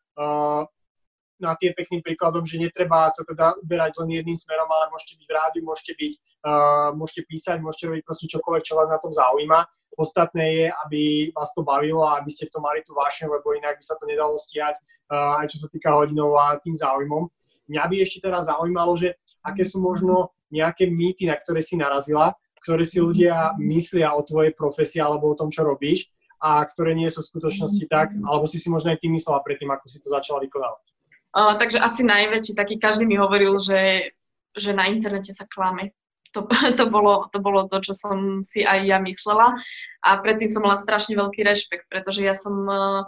[1.38, 5.26] na tie pekným príkladom, že netreba sa teda uberať len jedným smerom, ale môžete byť
[5.26, 9.14] v rádiu, môžete byť, uh, môžete písať, môžete robiť proste čokoľvek, čo vás na tom
[9.14, 9.70] zaujíma.
[9.98, 11.02] Podstatné je, aby
[11.34, 13.98] vás to bavilo a aby ste v tom mali tú vášeň, lebo inak by sa
[13.98, 14.78] to nedalo stiať,
[15.10, 17.30] uh, aj čo sa týka hodinov a tým záujmom.
[17.68, 22.34] Mňa by ešte teraz zaujímalo, že aké sú možno nejaké mýty, na ktoré si narazila,
[22.64, 27.10] ktoré si ľudia myslia o tvojej profesii alebo o tom, čo robíš a ktoré nie
[27.10, 30.14] sú v skutočnosti tak, alebo si si možno aj ty myslela predtým, ako si to
[30.14, 30.97] začala vykonávať.
[31.38, 34.10] Takže asi najväčší taký, každý mi hovoril, že,
[34.58, 35.94] že na internete sa klame.
[36.34, 39.54] To, to, bolo, to bolo to, čo som si aj ja myslela
[40.02, 43.06] a predtým som mala strašne veľký rešpekt, pretože ja som uh,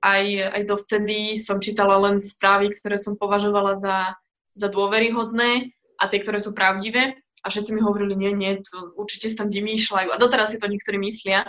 [0.00, 0.24] aj,
[0.56, 4.16] aj dovtedy som čítala len správy, ktoré som považovala za,
[4.56, 9.28] za dôveryhodné a tie, ktoré sú pravdivé a všetci mi hovorili, nie, nie, to určite
[9.28, 11.44] sa tam vymýšľajú a doteraz si to niektorí myslia,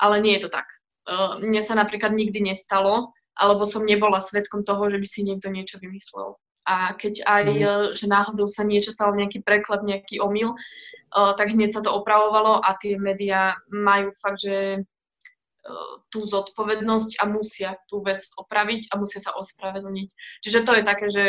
[0.00, 0.68] ale nie je to tak.
[1.04, 5.48] Uh, mne sa napríklad nikdy nestalo, alebo som nebola svetkom toho, že by si niekto
[5.48, 6.36] niečo vymyslel.
[6.62, 7.58] A keď aj, mm.
[7.96, 12.62] že náhodou sa niečo stalo, nejaký preklep, nejaký omyl, uh, tak hneď sa to opravovalo
[12.62, 18.98] a tie médiá majú fakt, že uh, tú zodpovednosť a musia tú vec opraviť a
[19.00, 20.08] musia sa ospravedlniť.
[20.38, 21.24] Čiže to je také, že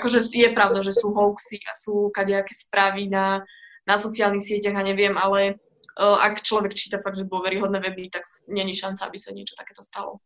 [0.00, 3.44] akože je pravda, že sú hoaxy a sú kadejaké správy na,
[3.84, 5.60] na sociálnych sieťach a neviem, ale
[6.00, 9.84] uh, ak človek číta fakt, že dôveryhodné weby, tak není šanca, aby sa niečo takéto
[9.84, 10.24] stalo.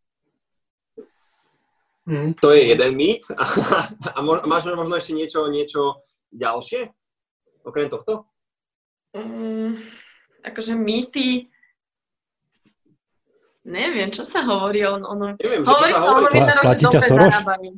[2.05, 2.37] Mm.
[2.41, 3.33] To je jeden mýt.
[4.17, 6.93] A, máš možno ešte niečo, niečo ďalšie?
[7.65, 8.29] Okrem tohto?
[9.17, 9.81] Mm,
[10.45, 11.49] akože mýty...
[13.65, 15.33] Neviem, čo sa hovorí o ono.
[15.41, 17.71] Neviem, hovorí sa o novinároch, že dobre zarábajú.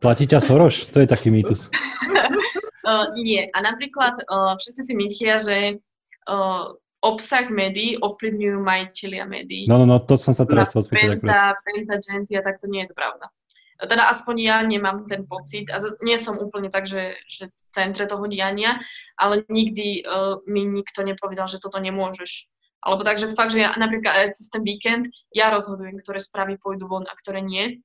[0.00, 0.88] Platí ťa Soroš?
[0.96, 1.68] To je taký mýtus.
[2.88, 3.44] uh, nie.
[3.52, 5.76] A napríklad uh, všetci si myslia, že
[6.24, 6.72] uh,
[7.04, 9.68] obsah médií ovplyvňujú majiteľia médií.
[9.68, 11.20] No, no, no, to som sa teraz chcel spýtať.
[11.20, 13.28] Penta, Penta, Genty a tak to nie je to pravda
[13.76, 18.08] teda aspoň ja nemám ten pocit, a nie som úplne tak, že, že v centre
[18.08, 18.80] toho diania,
[19.20, 22.48] ale nikdy uh, mi nikto nepovedal, že toto nemôžeš.
[22.80, 26.86] Alebo takže fakt, že ja napríklad aj cez ten víkend ja rozhodujem, ktoré správy pôjdu
[26.86, 27.82] von a ktoré nie.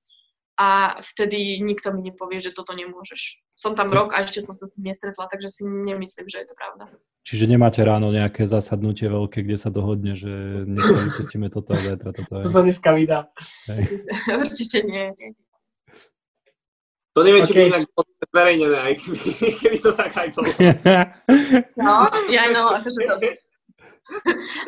[0.62, 3.42] A vtedy nikto mi nepovie, že toto nemôžeš.
[3.58, 6.48] Som tam rok a ešte som sa s tým nestretla, takže si nemyslím, že je
[6.54, 6.86] to pravda.
[7.26, 10.30] Čiže nemáte ráno nejaké zasadnutie veľké, kde sa dohodne, že
[10.70, 12.34] dneska vypustíme toto a zajtra toto.
[12.46, 13.30] To sa dneska vydá.
[14.42, 15.34] Určite nie.
[17.12, 17.52] To neviem, okay.
[17.52, 19.18] či by inak bolo zverejnené, aj keby,
[19.62, 20.52] keby to tak aj bolo.
[21.84, 23.16] No, ja no, akože to...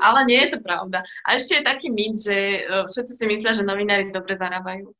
[0.03, 1.03] Ale nie je to pravda.
[1.23, 4.91] A ešte je taký mýt, že e, všetci si myslia, že novinári dobre zarábajú.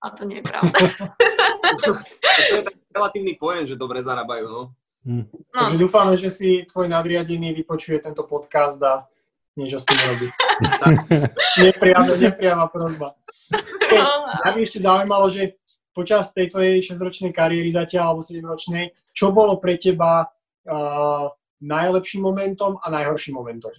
[0.00, 0.74] A to nie je pravda.
[1.82, 4.62] to je taký relatívny pojem, že dobre zarábajú, no.
[5.06, 5.26] Hm.
[5.28, 5.60] no.
[5.64, 9.06] Takže dúfame, že si tvoj nadriadený vypočuje tento podcast a
[9.58, 10.28] niečo s tým robí.
[11.66, 13.18] nepriama, nepriama prozba.
[13.90, 14.08] No,
[14.46, 15.59] ja by ešte zaujímalo, že
[15.90, 21.26] počas tej tvojej 6-ročnej kariéry zatiaľ, alebo 7-ročnej, čo bolo pre teba uh,
[21.60, 23.74] najlepším momentom a najhorším momentom?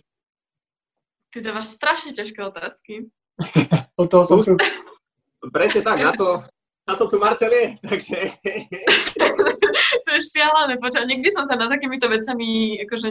[1.32, 3.08] Ty dávaš strašne ťažké otázky.
[4.02, 4.60] o toho som tu.
[5.56, 6.46] Presne tak, na to,
[6.86, 8.18] na to tu Marcel je, takže...
[10.06, 11.10] to je šialené, počať.
[11.10, 13.10] Nikdy som sa na takýmito vecami akože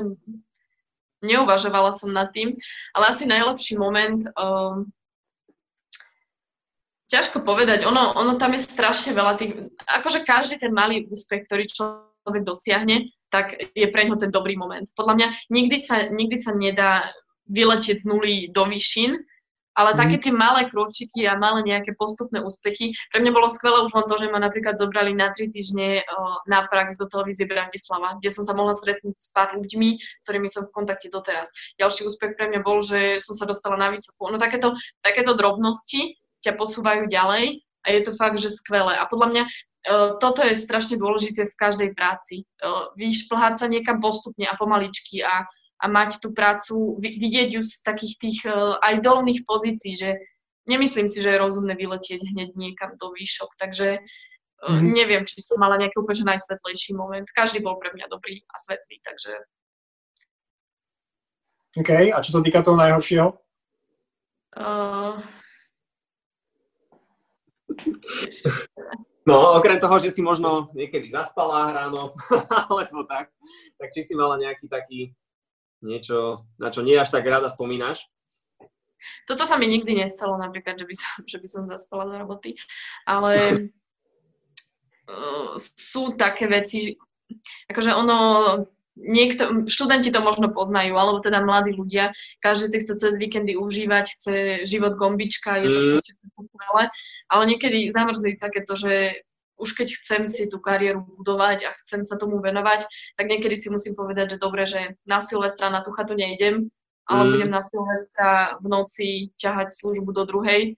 [1.27, 2.55] neuvažovala som nad tým,
[2.97, 4.89] ale asi najlepší moment, um,
[7.11, 11.66] ťažko povedať, ono, ono tam je strašne veľa tých, akože každý ten malý úspech, ktorý
[11.66, 14.87] človek dosiahne, tak je pre ňo ten dobrý moment.
[14.94, 17.11] Podľa mňa nikdy sa, nikdy sa nedá
[17.51, 19.18] vyletieť z nuly do výšin,
[19.79, 20.23] ale také mhm.
[20.27, 22.92] tie malé kročiky a malé nejaké postupné úspechy.
[23.14, 26.05] Pre mňa bolo skvelé už len to, že ma napríklad zobrali na tri týždne
[26.51, 29.88] na prax do televízie Bratislava, kde som sa mohla stretnúť s pár ľuďmi,
[30.27, 31.49] ktorými som v kontakte doteraz.
[31.79, 34.29] Ďalší úspech pre mňa bol, že som sa dostala na vysokú.
[34.29, 38.96] No takéto, takéto drobnosti ťa posúvajú ďalej a je to fakt, že skvelé.
[38.96, 39.42] A podľa mňa
[40.20, 42.44] toto je strašne dôležité v každej práci.
[43.00, 45.48] Vyšplhať sa niekam postupne a pomaličky a
[45.81, 50.20] a mať tú prácu, vidieť ju z takých tých uh, aj dolných pozícií, že
[50.68, 54.05] nemyslím si, že je rozumné vyletieť hneď niekam do výšok, takže
[54.61, 54.85] mm.
[54.92, 57.24] neviem, či som mala nejaký úplne najsvetlejší moment.
[57.33, 59.33] Každý bol pre mňa dobrý a svetlý, takže...
[61.81, 63.33] OK, a čo sa týka toho najhoršieho?
[64.61, 65.16] Uh...
[69.29, 72.16] No, okrem toho, že si možno niekedy zaspala ráno,
[72.66, 73.31] alebo tak,
[73.77, 75.12] tak či si mala nejaký taký
[75.85, 78.09] niečo, na čo nie až tak rada spomínaš?
[79.25, 82.57] Toto sa mi nikdy nestalo, napríklad, že by som, že by som zaspala do roboty,
[83.09, 83.71] ale
[85.09, 85.53] uh,
[85.93, 86.97] sú také veci,
[87.69, 88.19] akože ono,
[89.01, 92.13] niekto, študenti to možno poznajú, alebo teda mladí ľudia,
[92.45, 94.35] každý si chce cez víkendy užívať, chce
[94.69, 96.01] život gombička, je to mm.
[96.05, 96.85] skvelé,
[97.33, 99.25] ale niekedy zamrzli takéto, že
[99.61, 102.89] už keď chcem si tú kariéru budovať a chcem sa tomu venovať,
[103.21, 106.65] tak niekedy si musím povedať, že dobre, že na Silvestra na tú chatu nejdem,
[107.05, 107.31] ale mm.
[107.37, 110.73] budem na Silvestra v noci ťahať službu do druhej,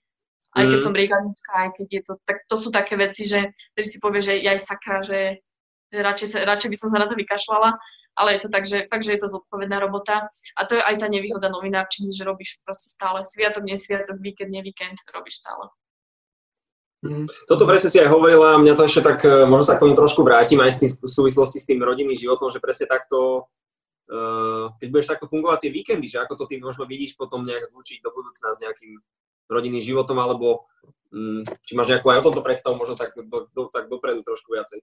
[0.53, 0.85] aj keď mm.
[0.85, 4.21] som brigadnička, aj keď je to, tak to sú také veci, že ktorý si povie,
[4.21, 5.41] že aj sakra, že,
[5.89, 7.71] že radšej, sa, radšej by som sa na to vykašľala,
[8.17, 11.01] ale je to tak, že fakt, že je to zodpovedná robota a to je aj
[11.01, 15.73] tá nevýhoda novinárčiny, že robíš proste stále sviatok, nesviatok, víkend, nevíkend, robíš stále.
[17.03, 17.27] Mm.
[17.51, 20.23] Toto presne si aj hovorila, mňa to ešte tak, e, možno sa k tomu trošku
[20.23, 23.51] vrátim aj s tým, v súvislosti s tým rodinným životom, že presne takto,
[24.07, 27.67] uh, keď budeš takto fungovať tie víkendy, že ako to ty možno vidíš potom nejak
[27.75, 29.03] zlučiť do budúcna s nejakým
[29.51, 30.71] rodinným životom, alebo
[31.11, 34.55] um, či máš nejakú aj o tomto predstavu, možno tak, do, do, tak dopredu trošku
[34.55, 34.79] viacej.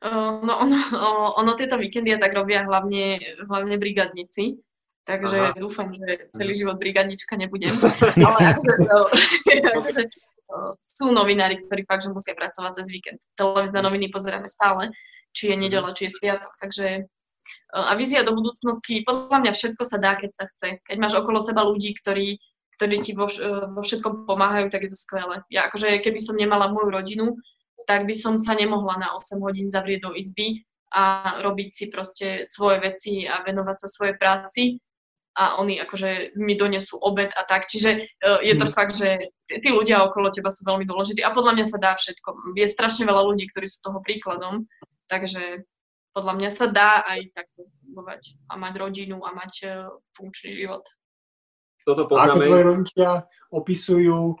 [0.00, 0.76] Uh, no ono,
[1.40, 4.56] ono tieto víkendy tak robia hlavne, hlavne brigadníci,
[5.04, 5.56] takže Aha.
[5.60, 7.76] dúfam, že celý život brigadnička nebudem.
[8.26, 8.74] Ale akože,
[9.76, 10.02] akože
[10.80, 13.20] sú novinári, ktorí fakt, že musia pracovať cez víkend.
[13.38, 14.90] Televízne noviny pozeráme stále,
[15.30, 17.06] či je nedela, či je sviatok, takže
[17.70, 20.82] a vízia do budúcnosti, podľa mňa všetko sa dá, keď sa chce.
[20.82, 22.42] Keď máš okolo seba ľudí, ktorí,
[22.74, 23.30] ktorí ti vo,
[23.70, 25.46] vo všetkom pomáhajú, tak je to skvelé.
[25.54, 27.38] Ja akože, keby som nemala moju rodinu,
[27.86, 32.42] tak by som sa nemohla na 8 hodín zavrieť do izby a robiť si proste
[32.42, 34.82] svoje veci a venovať sa svojej práci
[35.38, 37.70] a oni akože mi donesú obed a tak.
[37.70, 38.72] Čiže uh, je to mm.
[38.74, 41.92] fakt, že tí, tí ľudia okolo teba sú veľmi dôležití a podľa mňa sa dá
[41.94, 42.58] všetko.
[42.58, 44.66] Je strašne veľa ľudí, ktorí sú toho príkladom,
[45.06, 45.62] takže
[46.10, 49.70] podľa mňa sa dá aj takto fungovať a mať rodinu a mať uh,
[50.18, 50.82] funkčný život.
[51.86, 52.42] Toto poznáme.
[52.42, 53.10] Ako tvoje rodičia
[53.54, 54.34] opisujú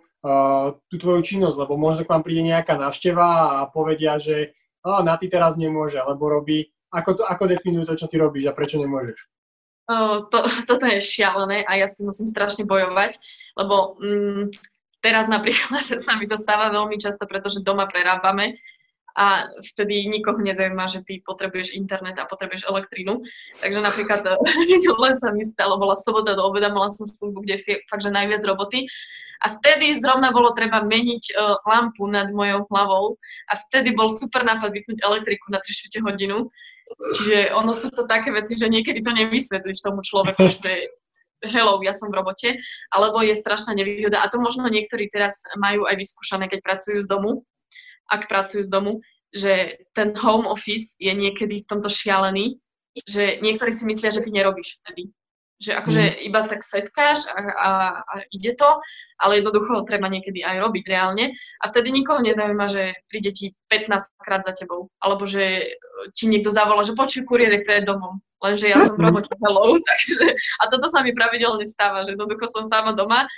[0.88, 4.52] tú tvoju činnosť, lebo možno k vám príde nejaká návšteva a povedia, že
[4.84, 8.52] oh, na ty teraz nemôže, alebo robí, ako, to, ako definujú to, čo ty robíš
[8.52, 9.28] a prečo nemôžeš?
[10.30, 10.38] to,
[10.70, 13.18] toto je šialené a ja s tým musím strašne bojovať,
[13.58, 14.54] lebo mm,
[15.02, 18.60] teraz napríklad sa mi to stáva veľmi často, pretože doma prerábame
[19.16, 23.22] a vtedy nikoho nezaujíma, že ty potrebuješ internet a potrebuješ elektrínu.
[23.60, 24.22] Takže napríklad
[25.04, 28.14] len sa mi stalo, bola sobota do obeda, mala som službu, kde je fakt, že
[28.14, 28.86] najviac roboty.
[29.40, 33.16] A vtedy zrovna bolo treba meniť uh, lampu nad mojou hlavou
[33.48, 36.44] a vtedy bol super nápad vypnúť elektriku na 3 hodinu
[36.98, 40.90] Čiže ono sú to také veci, že niekedy to nevysvetlíš tomu človeku, že
[41.46, 42.48] hello, ja som v robote,
[42.92, 44.20] alebo je strašná nevýhoda.
[44.20, 47.46] A to možno niektorí teraz majú aj vyskúšané, keď pracujú z domu,
[48.10, 48.98] ak pracujú z domu,
[49.30, 52.58] že ten home office je niekedy v tomto šialený,
[53.06, 55.14] že niektorí si myslia, že ty nerobíš vtedy.
[55.60, 56.16] Že akože mm.
[56.24, 58.80] iba tak setkáš a, a, a ide to,
[59.20, 61.36] ale jednoducho ho treba niekedy aj robiť reálne.
[61.60, 64.88] A vtedy nikoho nezaujíma, že príde ti 15 krát za tebou.
[65.04, 65.76] Alebo že
[66.16, 68.18] ti niekto zavolá, že počuj, kuriér je pred domom.
[68.40, 70.32] Lenže ja som v robote hello, takže...
[70.64, 73.28] A toto sa mi pravidelne stáva, že jednoducho som sama doma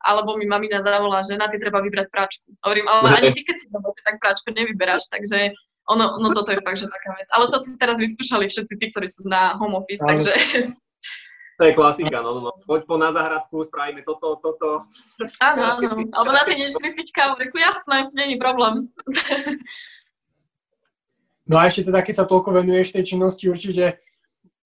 [0.00, 2.56] alebo mi mamina zavolá, že na ty treba vybrať práčku.
[2.64, 5.52] Hovorím, ale ani ty, keď si doma, tak práčku nevyberáš, takže
[5.90, 7.28] ono, no toto je fakt, že taká vec.
[7.34, 10.32] Ale to si teraz vyskúšali všetci tí, ktorí sú na home office, takže
[11.58, 12.52] to je klasika, no, no, no.
[12.64, 14.88] Poď po na záhradku, spravíme toto, toto.
[15.44, 16.08] Áno, áno.
[16.16, 18.88] Alebo na ty než vypiť kávu, reku jasné, není problém.
[21.50, 23.98] No a ešte teda, keď sa toľko venuješ tej činnosti, určite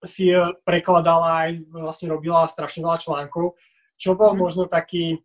[0.04, 0.28] si
[0.68, 3.56] prekladala aj vlastne robila strašne veľa článkov.
[3.98, 4.38] Čo bol mm.
[4.40, 5.22] možno taký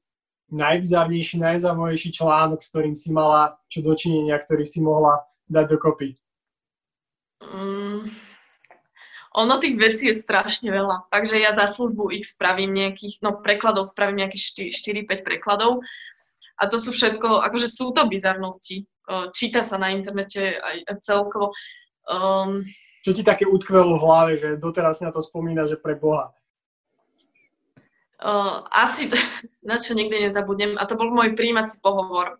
[0.49, 6.17] najbizarnejší, najzaujímavejší článok, s ktorým si mala čo dočinenia, ktorý si mohla dať dokopy?
[7.39, 8.09] Mm,
[9.37, 11.05] ono tých vecí je strašne veľa.
[11.13, 15.85] Takže ja za službu ich spravím nejakých, no prekladov spravím nejakých 4-5 prekladov.
[16.59, 18.83] A to sú všetko, akože sú to bizarnosti.
[19.31, 21.55] Číta sa na internete aj celkovo.
[22.09, 22.65] Um,
[23.05, 26.35] Čo ti také utkvelo v hlave, že doteraz na to spomína, že pre Boha?
[28.19, 29.07] Uh, asi,
[29.69, 32.39] na čo nikdy nezabudnem, a to bol môj príjmací pohovor.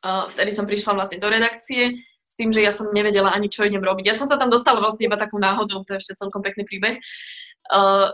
[0.00, 3.68] Uh, vtedy som prišla vlastne do redakcie s tým, že ja som nevedela ani, čo
[3.68, 4.08] idem robiť.
[4.08, 6.96] Ja som sa tam dostala vlastne iba takou náhodou, to je ešte celkom pekný príbeh.
[7.68, 8.08] Uh,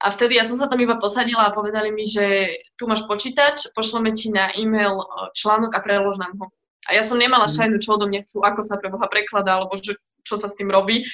[0.00, 3.68] a vtedy ja som sa tam iba posadila a povedali mi, že tu máš počítač,
[3.76, 4.96] pošleme ti na e-mail
[5.36, 6.48] článok a prelož nám ho.
[6.88, 7.54] A ja som nemala mhm.
[7.56, 10.56] šajnu, čo odo mňa chcú, ako sa pre Boha prekladá, alebo že, čo sa s
[10.56, 11.04] tým robí.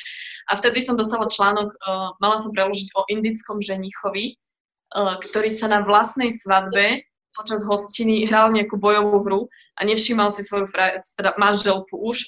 [0.46, 4.38] A vtedy som dostala článok, uh, mala som preložiť o indickom ženichovi,
[4.96, 7.04] ktorý sa na vlastnej svadbe
[7.36, 9.40] počas hostiny hral nejakú bojovú hru
[9.76, 12.24] a nevšímal si svoju fra- teda manželku už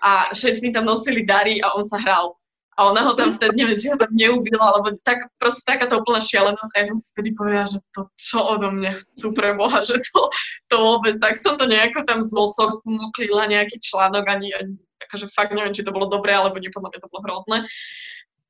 [0.00, 2.32] a všetci tam nosili dary a on sa hral.
[2.76, 6.20] A ona ho tam vtedy, neviem, či ho tam neubila, alebo tak, proste takáto úplná
[6.20, 6.72] šialenosť.
[6.76, 9.96] A ja som si vtedy povedala, že to čo odo mňa chcú pre Boha, že
[10.12, 10.28] to,
[10.68, 15.32] to vôbec, tak som to nejako tam z nosok moklila nejaký článok, ani, ani takže
[15.32, 17.64] fakt neviem, či to bolo dobré, alebo nie, podľa mňa to bolo hrozné.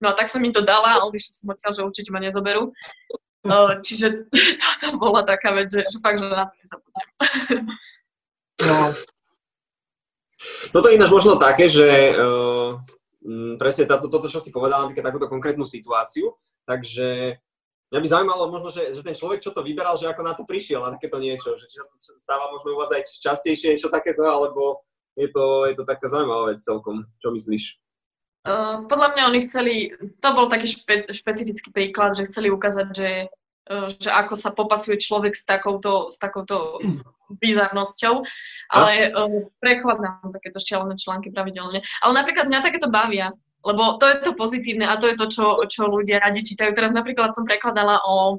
[0.02, 2.74] No a tak som im to dala a odišla som odtiaľ, že určite ma nezoberú.
[3.80, 4.26] Čiže
[4.62, 7.08] toto bola taká vec, že, že fakt, že na to nezabudnem.
[8.66, 8.78] No.
[10.72, 12.78] Toto je ináč možno také, že uh,
[13.58, 16.36] presne táto, toto, čo si povedal, napríklad takúto konkrétnu situáciu,
[16.68, 17.40] takže
[17.90, 20.46] mňa by zaujímalo možno, že, že ten človek, čo to vyberal, že ako na to
[20.46, 23.90] prišiel, na takéto niečo, že či sa to stáva možno u vás aj častejšie niečo
[23.90, 24.86] takéto, alebo
[25.16, 27.08] je to, je to taká zaujímavá vec celkom.
[27.18, 27.85] Čo myslíš?
[28.46, 29.74] Uh, podľa mňa oni chceli,
[30.22, 33.10] to bol taký špe, špecifický príklad, že chceli ukázať, že,
[33.74, 36.78] uh, že ako sa popasuje človek s takouto, s takouto
[37.42, 38.22] bizarnosťou,
[38.70, 41.82] ale uh, preklad nám takéto šialené články pravidelne.
[42.06, 43.34] Ale napríklad mňa takéto bavia,
[43.66, 46.70] lebo to je to pozitívne a to je to, čo, čo ľudia radi čítajú.
[46.70, 48.38] Teraz napríklad som prekladala o,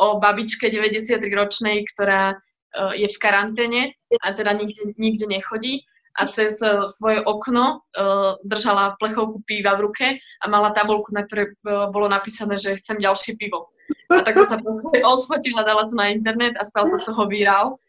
[0.00, 3.92] o babičke 93-ročnej, ktorá uh, je v karanténe
[4.24, 5.84] a teda nikde, nikde nechodí
[6.14, 11.26] a cez e, svoje okno uh, držala plechovku piva v ruke a mala tabulku, na
[11.26, 13.74] ktorej uh, bolo napísané, že chcem ďalšie pivo.
[14.14, 17.82] A tak sa proste odfotila, dala to na internet a stal sa z toho výral.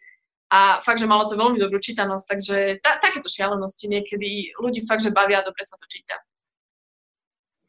[0.49, 5.05] A fakt, že malo to veľmi dobrú čítanosť, takže ta, takéto šialenosti niekedy ľudí fakt,
[5.05, 6.17] že bavia a dobre sa to číta.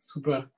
[0.01, 0.49] Super.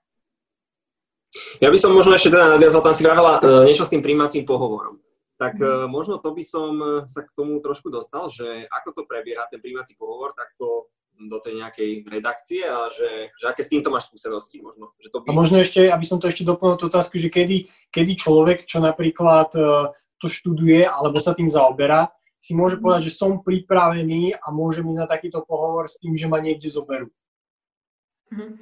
[1.58, 4.46] Ja by som možno ešte teda nadviazal, tam si vravela uh, niečo s tým príjmacím
[4.46, 5.02] pohovorom
[5.38, 5.86] tak mm.
[5.86, 9.62] možno to by som e, sa k tomu trošku dostal, že ako to prebieha ten
[9.62, 14.06] príjmací pohovor, tak to do tej nejakej redakcie a že, že aké s týmto máš
[14.10, 14.94] skúsenosti možno.
[15.02, 15.26] Že to by...
[15.30, 18.78] A možno ešte, aby som to ešte doplnil tú otázku, že kedy, kedy človek, čo
[18.78, 19.90] napríklad uh,
[20.22, 22.06] to študuje alebo sa tým zaoberá,
[22.38, 22.82] si môže mhm.
[22.86, 26.70] povedať, že som pripravený a môžem ísť na takýto pohovor s tým, že ma niekde
[26.70, 27.10] zoberú.
[28.30, 28.60] Mm-hmm.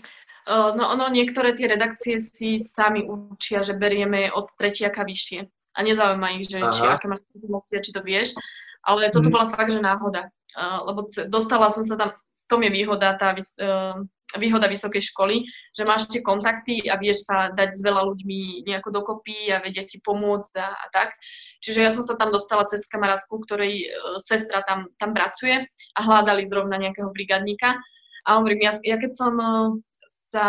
[0.78, 6.28] No, no, niektoré tie redakcie si sami učia, že berieme od tretiaka vyššie a nezaujíma
[6.40, 8.32] ich, že či aké máš emócie, či to vieš.
[8.80, 9.34] Ale toto mm.
[9.34, 10.32] bola fakt, že náhoda.
[10.56, 13.98] Uh, lebo dostala som sa tam, v tom je výhoda, tá uh,
[14.40, 15.44] výhoda vysokej školy,
[15.76, 19.84] že máš tie kontakty a vieš sa dať s veľa ľuďmi nejako dokopy a vedia
[19.84, 21.12] ti pomôcť a, a tak.
[21.60, 26.00] Čiže ja som sa tam dostala cez kamarátku, ktorej uh, sestra tam, tam pracuje a
[26.00, 27.76] hľadali zrovna nejakého brigadníka.
[28.24, 29.74] A hovorím, ja, ja keď som uh,
[30.08, 30.46] sa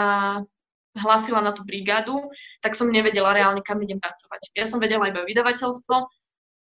[0.97, 2.27] hlásila na tú brigádu,
[2.59, 4.57] tak som nevedela reálne, kam idem pracovať.
[4.57, 5.95] Ja som vedela iba vydavateľstvo,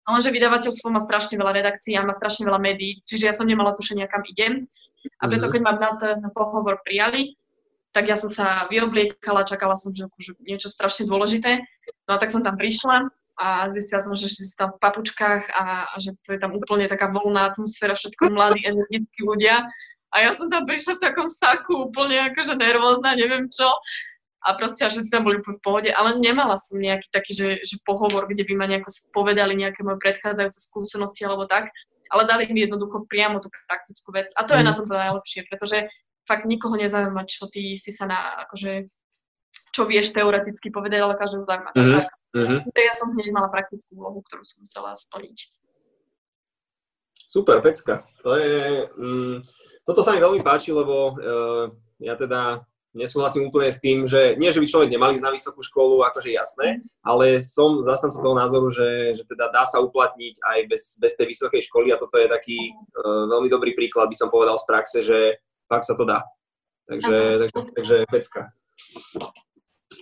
[0.06, 3.74] lenže vydavateľstvo má strašne veľa redakcií a má strašne veľa médií, čiže ja som nemala
[3.74, 4.68] tušenia, kam idem.
[5.22, 5.52] A preto, mhm.
[5.56, 7.34] keď ma na ten pohovor prijali,
[7.96, 11.64] tak ja som sa vyobliekala, čakala som, že akože niečo strašne dôležité.
[12.04, 13.08] No a tak som tam prišla
[13.40, 16.88] a zistila som, že si tam v papučkách a, a že to je tam úplne
[16.92, 19.64] taká voľná atmosféra, všetko mladí, energickí ľudia.
[20.12, 23.68] A ja som tam prišla v takom saku, úplne akože nervózna, neviem čo
[24.44, 27.80] a proste až si tam boli v pohode, ale nemala som nejaký taký, že, že
[27.88, 31.72] pohovor, kde by ma nejako povedali nejaké moje predchádzajúce skúsenosti alebo tak,
[32.12, 34.28] ale dali mi jednoducho priamo tú praktickú vec.
[34.36, 34.58] A to mm.
[34.60, 34.78] je na mhm.
[34.78, 35.78] tomto najlepšie, pretože
[36.26, 38.90] fakt nikoho nezaujíma, čo ty si sa na, akože,
[39.70, 41.70] čo vieš teoreticky povedať, ale každého zaujíma.
[42.34, 42.66] Mm-hmm.
[42.74, 45.38] Ja som hneď mala praktickú úlohu, ktorú som musela splniť.
[47.30, 48.02] Super, pecka.
[48.26, 49.36] To je, mm,
[49.86, 51.70] toto sa mi veľmi páči, lebo uh,
[52.02, 52.66] ja teda
[52.96, 56.32] nesúhlasím úplne s tým, že nie, že by človek nemal ísť na vysokú školu, akože
[56.32, 61.12] jasné, ale som zastanca toho názoru, že, že teda dá sa uplatniť aj bez, bez
[61.14, 64.64] tej vysokej školy a toto je taký uh, veľmi dobrý príklad, by som povedal z
[64.64, 65.36] praxe, že
[65.68, 66.24] fakt sa to dá.
[66.88, 67.16] Takže,
[67.46, 68.42] takže, takže pecka.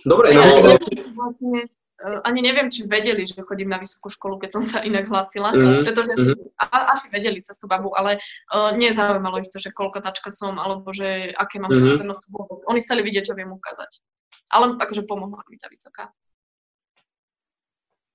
[0.05, 0.77] Dobre, no, ja,
[1.17, 5.07] vlastne, uh, ani neviem, či vedeli, že chodím na vysokú školu, keď som sa inak
[5.07, 5.83] hlásila, mm-hmm.
[5.87, 6.59] pretože mm-hmm.
[6.59, 8.19] A, asi vedeli cez tú babu, ale
[8.51, 11.95] uh, nezaujímalo ich to, že koľko tačka som, alebo že aké mám mm-hmm.
[11.95, 12.27] skúsenosti.
[12.67, 14.03] Oni chceli vidieť, čo viem ukázať.
[14.51, 16.11] Ale akože pomohla mi tá vysoká.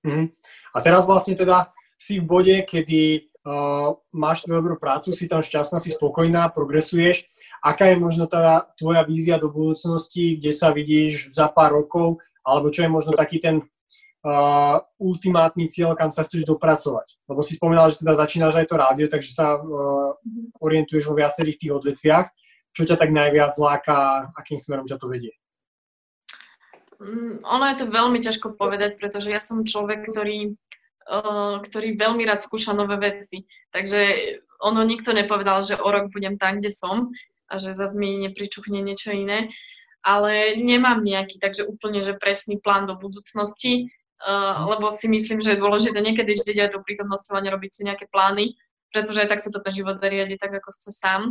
[0.05, 0.29] Mm-hmm.
[0.73, 5.81] A teraz vlastne teda si v bode, kedy uh, máš dobrú prácu, si tam šťastná,
[5.81, 7.25] si spokojná, progresuješ.
[7.61, 12.73] Aká je možno teda tvoja vízia do budúcnosti, kde sa vidíš za pár rokov, alebo
[12.73, 17.21] čo je možno taký ten uh, ultimátny cieľ, kam sa chceš dopracovať?
[17.29, 20.13] Lebo si spomínala, že teda začínaš aj to rádio, takže sa uh,
[20.61, 22.27] orientuješ vo viacerých tých odvetviach.
[22.71, 25.35] Čo ťa tak najviac láka, akým smerom ťa to vedie?
[27.01, 30.55] Mm, ono je to veľmi ťažko povedať, pretože ja som človek, ktorý
[31.61, 33.43] ktorý veľmi rád skúša nové veci.
[33.73, 33.99] Takže
[34.61, 37.09] ono nikto nepovedal, že o rok budem tam, kde som
[37.49, 39.49] a že zase mi nepričuchne niečo iné.
[40.01, 43.93] Ale nemám nejaký takže úplne, že presný plán do budúcnosti,
[44.25, 47.81] uh, lebo si myslím, že je dôležité niekedy žiť aj to prítomnosťou a nerobiť si
[47.85, 48.57] nejaké plány,
[48.89, 51.21] pretože aj tak sa to ten život zariadi tak, ako chce sám.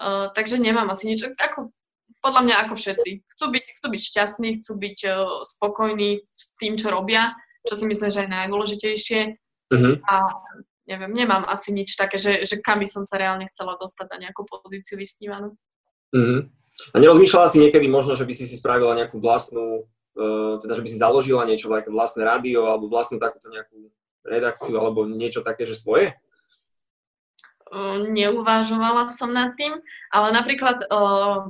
[0.00, 1.70] Uh, takže nemám asi niečo, ako,
[2.18, 3.10] podľa mňa ako všetci.
[3.30, 5.14] Chcú byť, chcú byť šťastní, chcú byť uh,
[5.46, 7.30] spokojní s tým, čo robia
[7.68, 9.20] čo si myslím, že je najdôležitejšie.
[9.70, 9.94] Uh-huh.
[10.08, 10.14] A
[10.88, 14.18] neviem, nemám asi nič také, že, že kam by som sa reálne chcela dostať na
[14.28, 15.54] nejakú pozíciu vysnívanú.
[16.16, 16.48] Uh-huh.
[16.92, 19.84] A nerozmýšľala si niekedy možno, že by si si spravila nejakú vlastnú,
[20.16, 23.92] uh, teda že by si založila niečo, nejaké vlastné rádio alebo vlastnú takúto nejakú
[24.24, 26.12] redakciu alebo niečo také, že svoje?
[28.10, 29.78] Neuvažovala som nad tým,
[30.10, 31.46] ale napríklad uh,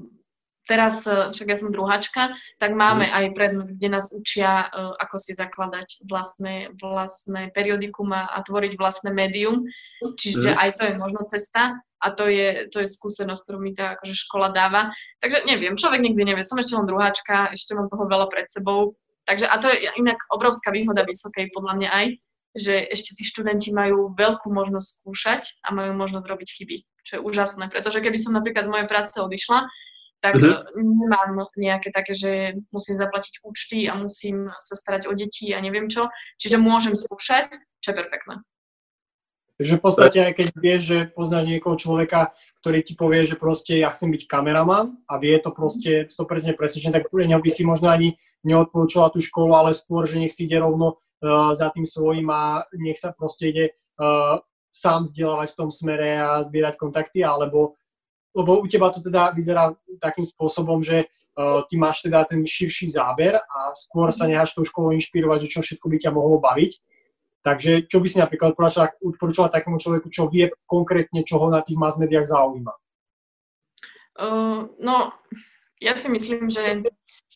[0.68, 3.12] teraz, e, však ja som druháčka, tak máme mm.
[3.12, 8.76] aj predmet, kde nás učia, uh, ako si zakladať vlastné, vlastné periodikum a, a tvoriť
[8.76, 9.64] vlastné médium.
[10.00, 10.58] Čiže mm.
[10.58, 14.14] aj to je možno cesta a to je, to je skúsenosť, ktorú mi tá akože
[14.16, 14.88] škola dáva.
[15.20, 16.44] Takže neviem, človek nikdy nevie.
[16.44, 18.96] Som ešte len druháčka, ešte mám toho veľa pred sebou.
[19.28, 22.06] Takže a to je inak obrovská výhoda vysokej podľa mňa aj,
[22.56, 27.20] že ešte tí študenti majú veľkú možnosť skúšať a majú možnosť robiť chyby, čo je
[27.22, 27.70] úžasné.
[27.70, 29.70] Pretože keby som napríklad z mojej práce odišla,
[30.20, 30.84] tak mm-hmm.
[30.84, 35.88] nemám nejaké také, že musím zaplatiť účty a musím sa starať o deti a neviem
[35.88, 36.12] čo.
[36.36, 38.44] Čiže môžem skúšať, čo je perfektné.
[39.60, 42.32] Takže v podstate aj keď vieš, že poznáš niekoho človeka,
[42.64, 46.96] ktorý ti povie, že proste ja chcem byť kameraman a vie to proste 100% presvedčené,
[46.96, 50.48] tak pre neho by si možno ani neodporúčala tú školu, ale skôr, že nech si
[50.48, 53.64] ide rovno uh, za tým svojím a nech sa proste ide
[54.00, 54.40] uh,
[54.72, 57.76] sám vzdelávať v tom smere a zbierať kontakty, alebo
[58.34, 62.90] lebo u teba to teda vyzerá takým spôsobom, že uh, ty máš teda ten širší
[62.94, 66.72] záber a skôr sa necháš tou školou inšpirovať, že čo všetko by ťa mohlo baviť.
[67.40, 68.52] Takže čo by si napríklad
[69.00, 72.72] odporúčala takému človeku, čo vie konkrétne, čo ho na tých mass médiách zaujíma?
[74.20, 75.16] Uh, no,
[75.80, 76.84] ja si myslím, že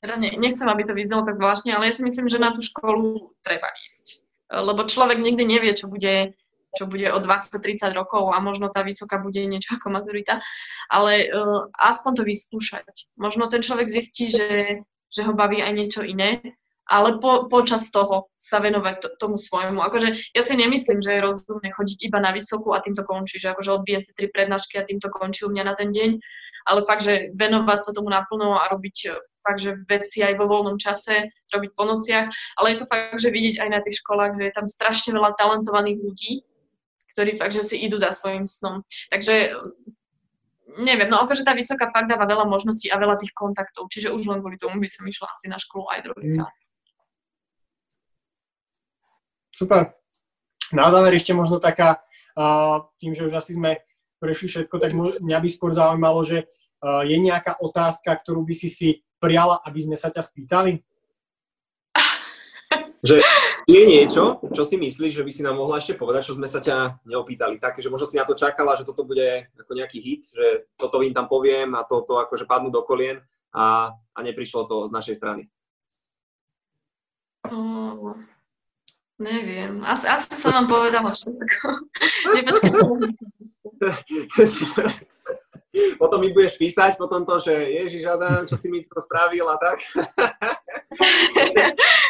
[0.04, 2.60] teda ne, nechcem, aby to vyznelo tak zvláštne, ale ja si myslím, že na tú
[2.60, 4.20] školu treba ísť.
[4.52, 6.36] Lebo človek nikdy nevie, čo bude
[6.74, 10.42] čo bude o 20-30 rokov a možno tá vysoká bude niečo ako maturita,
[10.90, 13.14] ale uh, aspoň to vyskúšať.
[13.18, 16.42] Možno ten človek zistí, že, že ho baví aj niečo iné,
[16.84, 19.80] ale po, počas toho sa venovať to, tomu svojmu.
[19.80, 23.56] Akože ja si nemyslím, že je rozumné chodiť iba na vysokú a týmto končí, že
[23.56, 26.10] akože odbijem si tri prednášky a týmto končí u mňa na ten deň,
[26.68, 29.10] ale fakt, že venovať sa tomu naplno a robiť e,
[29.44, 32.26] fakt, že veci aj vo voľnom čase, robiť po nociach,
[32.60, 35.36] ale je to fakt, že vidieť aj na tých školách, že je tam strašne veľa
[35.36, 36.32] talentovaných ľudí,
[37.14, 38.82] ktorí fakt, že si idú za svojim snom.
[39.08, 39.54] Takže
[40.82, 44.26] neviem, no akože tá vysoká fakt dáva veľa možností a veľa tých kontaktov, čiže už
[44.26, 46.50] len kvôli tomu by som išla asi na školu aj druhýkrát.
[46.50, 46.62] Mm.
[49.54, 49.94] Super.
[50.74, 52.02] Na záver ešte možno taká,
[52.34, 53.78] uh, tým, že už asi sme
[54.18, 56.50] prešli všetko, tak mňa by skôr zaujímalo, že
[56.82, 58.88] uh, je nejaká otázka, ktorú by si si
[59.22, 60.82] prijala, aby sme sa ťa spýtali?
[63.04, 63.20] Že
[63.68, 66.60] je niečo, čo si myslíš, že by si nám mohla ešte povedať, čo sme sa
[66.60, 67.58] ťa neopýtali.
[67.60, 71.02] Také, že možno si na to čakala, že toto bude ako nejaký hit, že toto
[71.04, 73.20] im tam poviem a toto akože padnú do kolien
[73.52, 75.48] a, a neprišlo to z našej strany.
[77.52, 78.16] Oh,
[79.20, 79.84] neviem.
[79.84, 81.68] Asi, asi som vám povedala všetko.
[85.98, 89.56] potom mi budeš písať potom to, že Ježiš Adam, čo si mi to spravil a
[89.58, 89.82] tak.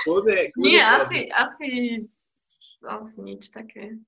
[0.05, 1.99] kľudne, kľudne Nie, asi, asi,
[2.85, 3.99] asi nič také.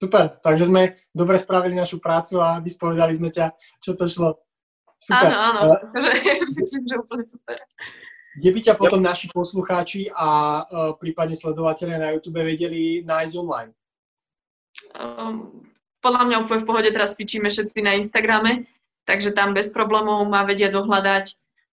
[0.00, 3.52] Super, takže sme dobre spravili našu prácu a vyspovedali sme ťa,
[3.84, 4.40] čo to šlo.
[4.96, 5.28] Super.
[5.28, 5.60] Áno, áno,
[5.92, 6.10] takže
[6.56, 7.56] myslím, že úplne super.
[8.30, 10.28] Kde by ťa potom naši poslucháči a
[10.62, 13.72] uh, prípadne sledovateľe na YouTube vedeli nájsť online?
[14.96, 15.66] Um,
[16.00, 18.70] podľa mňa úplne v pohode teraz fičíme všetci na Instagrame,
[19.04, 21.26] takže tam bez problémov ma vedia dohľadať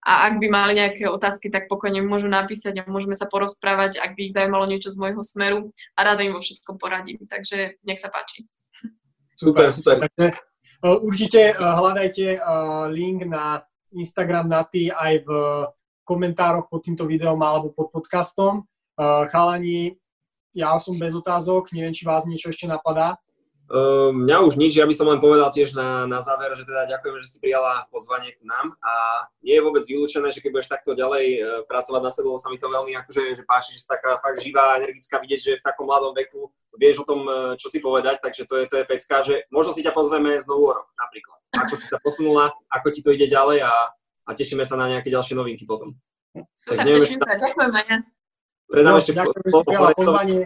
[0.07, 4.15] a ak by mali nejaké otázky, tak pokojne môžu napísať a môžeme sa porozprávať, ak
[4.15, 7.27] by ich zaujímalo niečo z môjho smeru a rada im vo všetkom poradím.
[7.27, 8.47] Takže nech sa páči.
[9.35, 10.07] Super, super.
[10.07, 10.39] Takže,
[11.03, 12.39] určite hľadajte
[12.95, 15.29] link na Instagram Naty aj v
[16.07, 18.63] komentároch pod týmto videom alebo pod podcastom.
[19.29, 19.99] Chalani,
[20.55, 23.19] ja som bez otázok, neviem, či vás niečo ešte napadá.
[23.67, 26.87] Uh, mňa už nič, ja by som len povedal tiež na, na záver, že teda
[26.87, 30.71] ďakujeme, že si prijala pozvanie k nám a nie je vôbec vylúčené, že keď budeš
[30.71, 33.91] takto ďalej uh, pracovať na sebou, sa mi to veľmi akože, že páči, že si
[33.91, 36.47] taká fakt živá, energická, vidieť, že v takom mladom veku
[36.79, 39.75] vieš o tom, uh, čo si povedať, takže to je, to je pecka, že možno
[39.75, 41.39] si ťa pozveme znovu o rok napríklad.
[41.67, 45.11] Ako si sa posunula, ako ti to ide ďalej a, a tešíme sa na nejaké
[45.11, 45.91] ďalšie novinky potom.
[46.55, 47.97] Super, neviem, teším sa, ďakujem Maja.
[48.71, 50.39] Predám no, ešte ďakujem, že si prijala pozvanie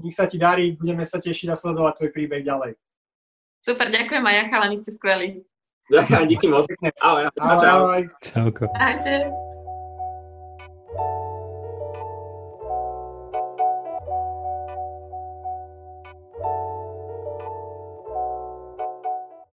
[0.00, 2.76] nech sa ti darí, budeme sa tešiť a sledovať tvoj príbeh ďalej.
[3.64, 5.28] Super, ďakujem aj ja, chalani, ste skvelí.
[5.90, 6.66] Ďakujem, díky moc.
[7.02, 7.66] Ahoj, ahoj.
[7.66, 8.02] ahoj.
[8.22, 8.66] Čauko.
[8.74, 9.55] Ahojte.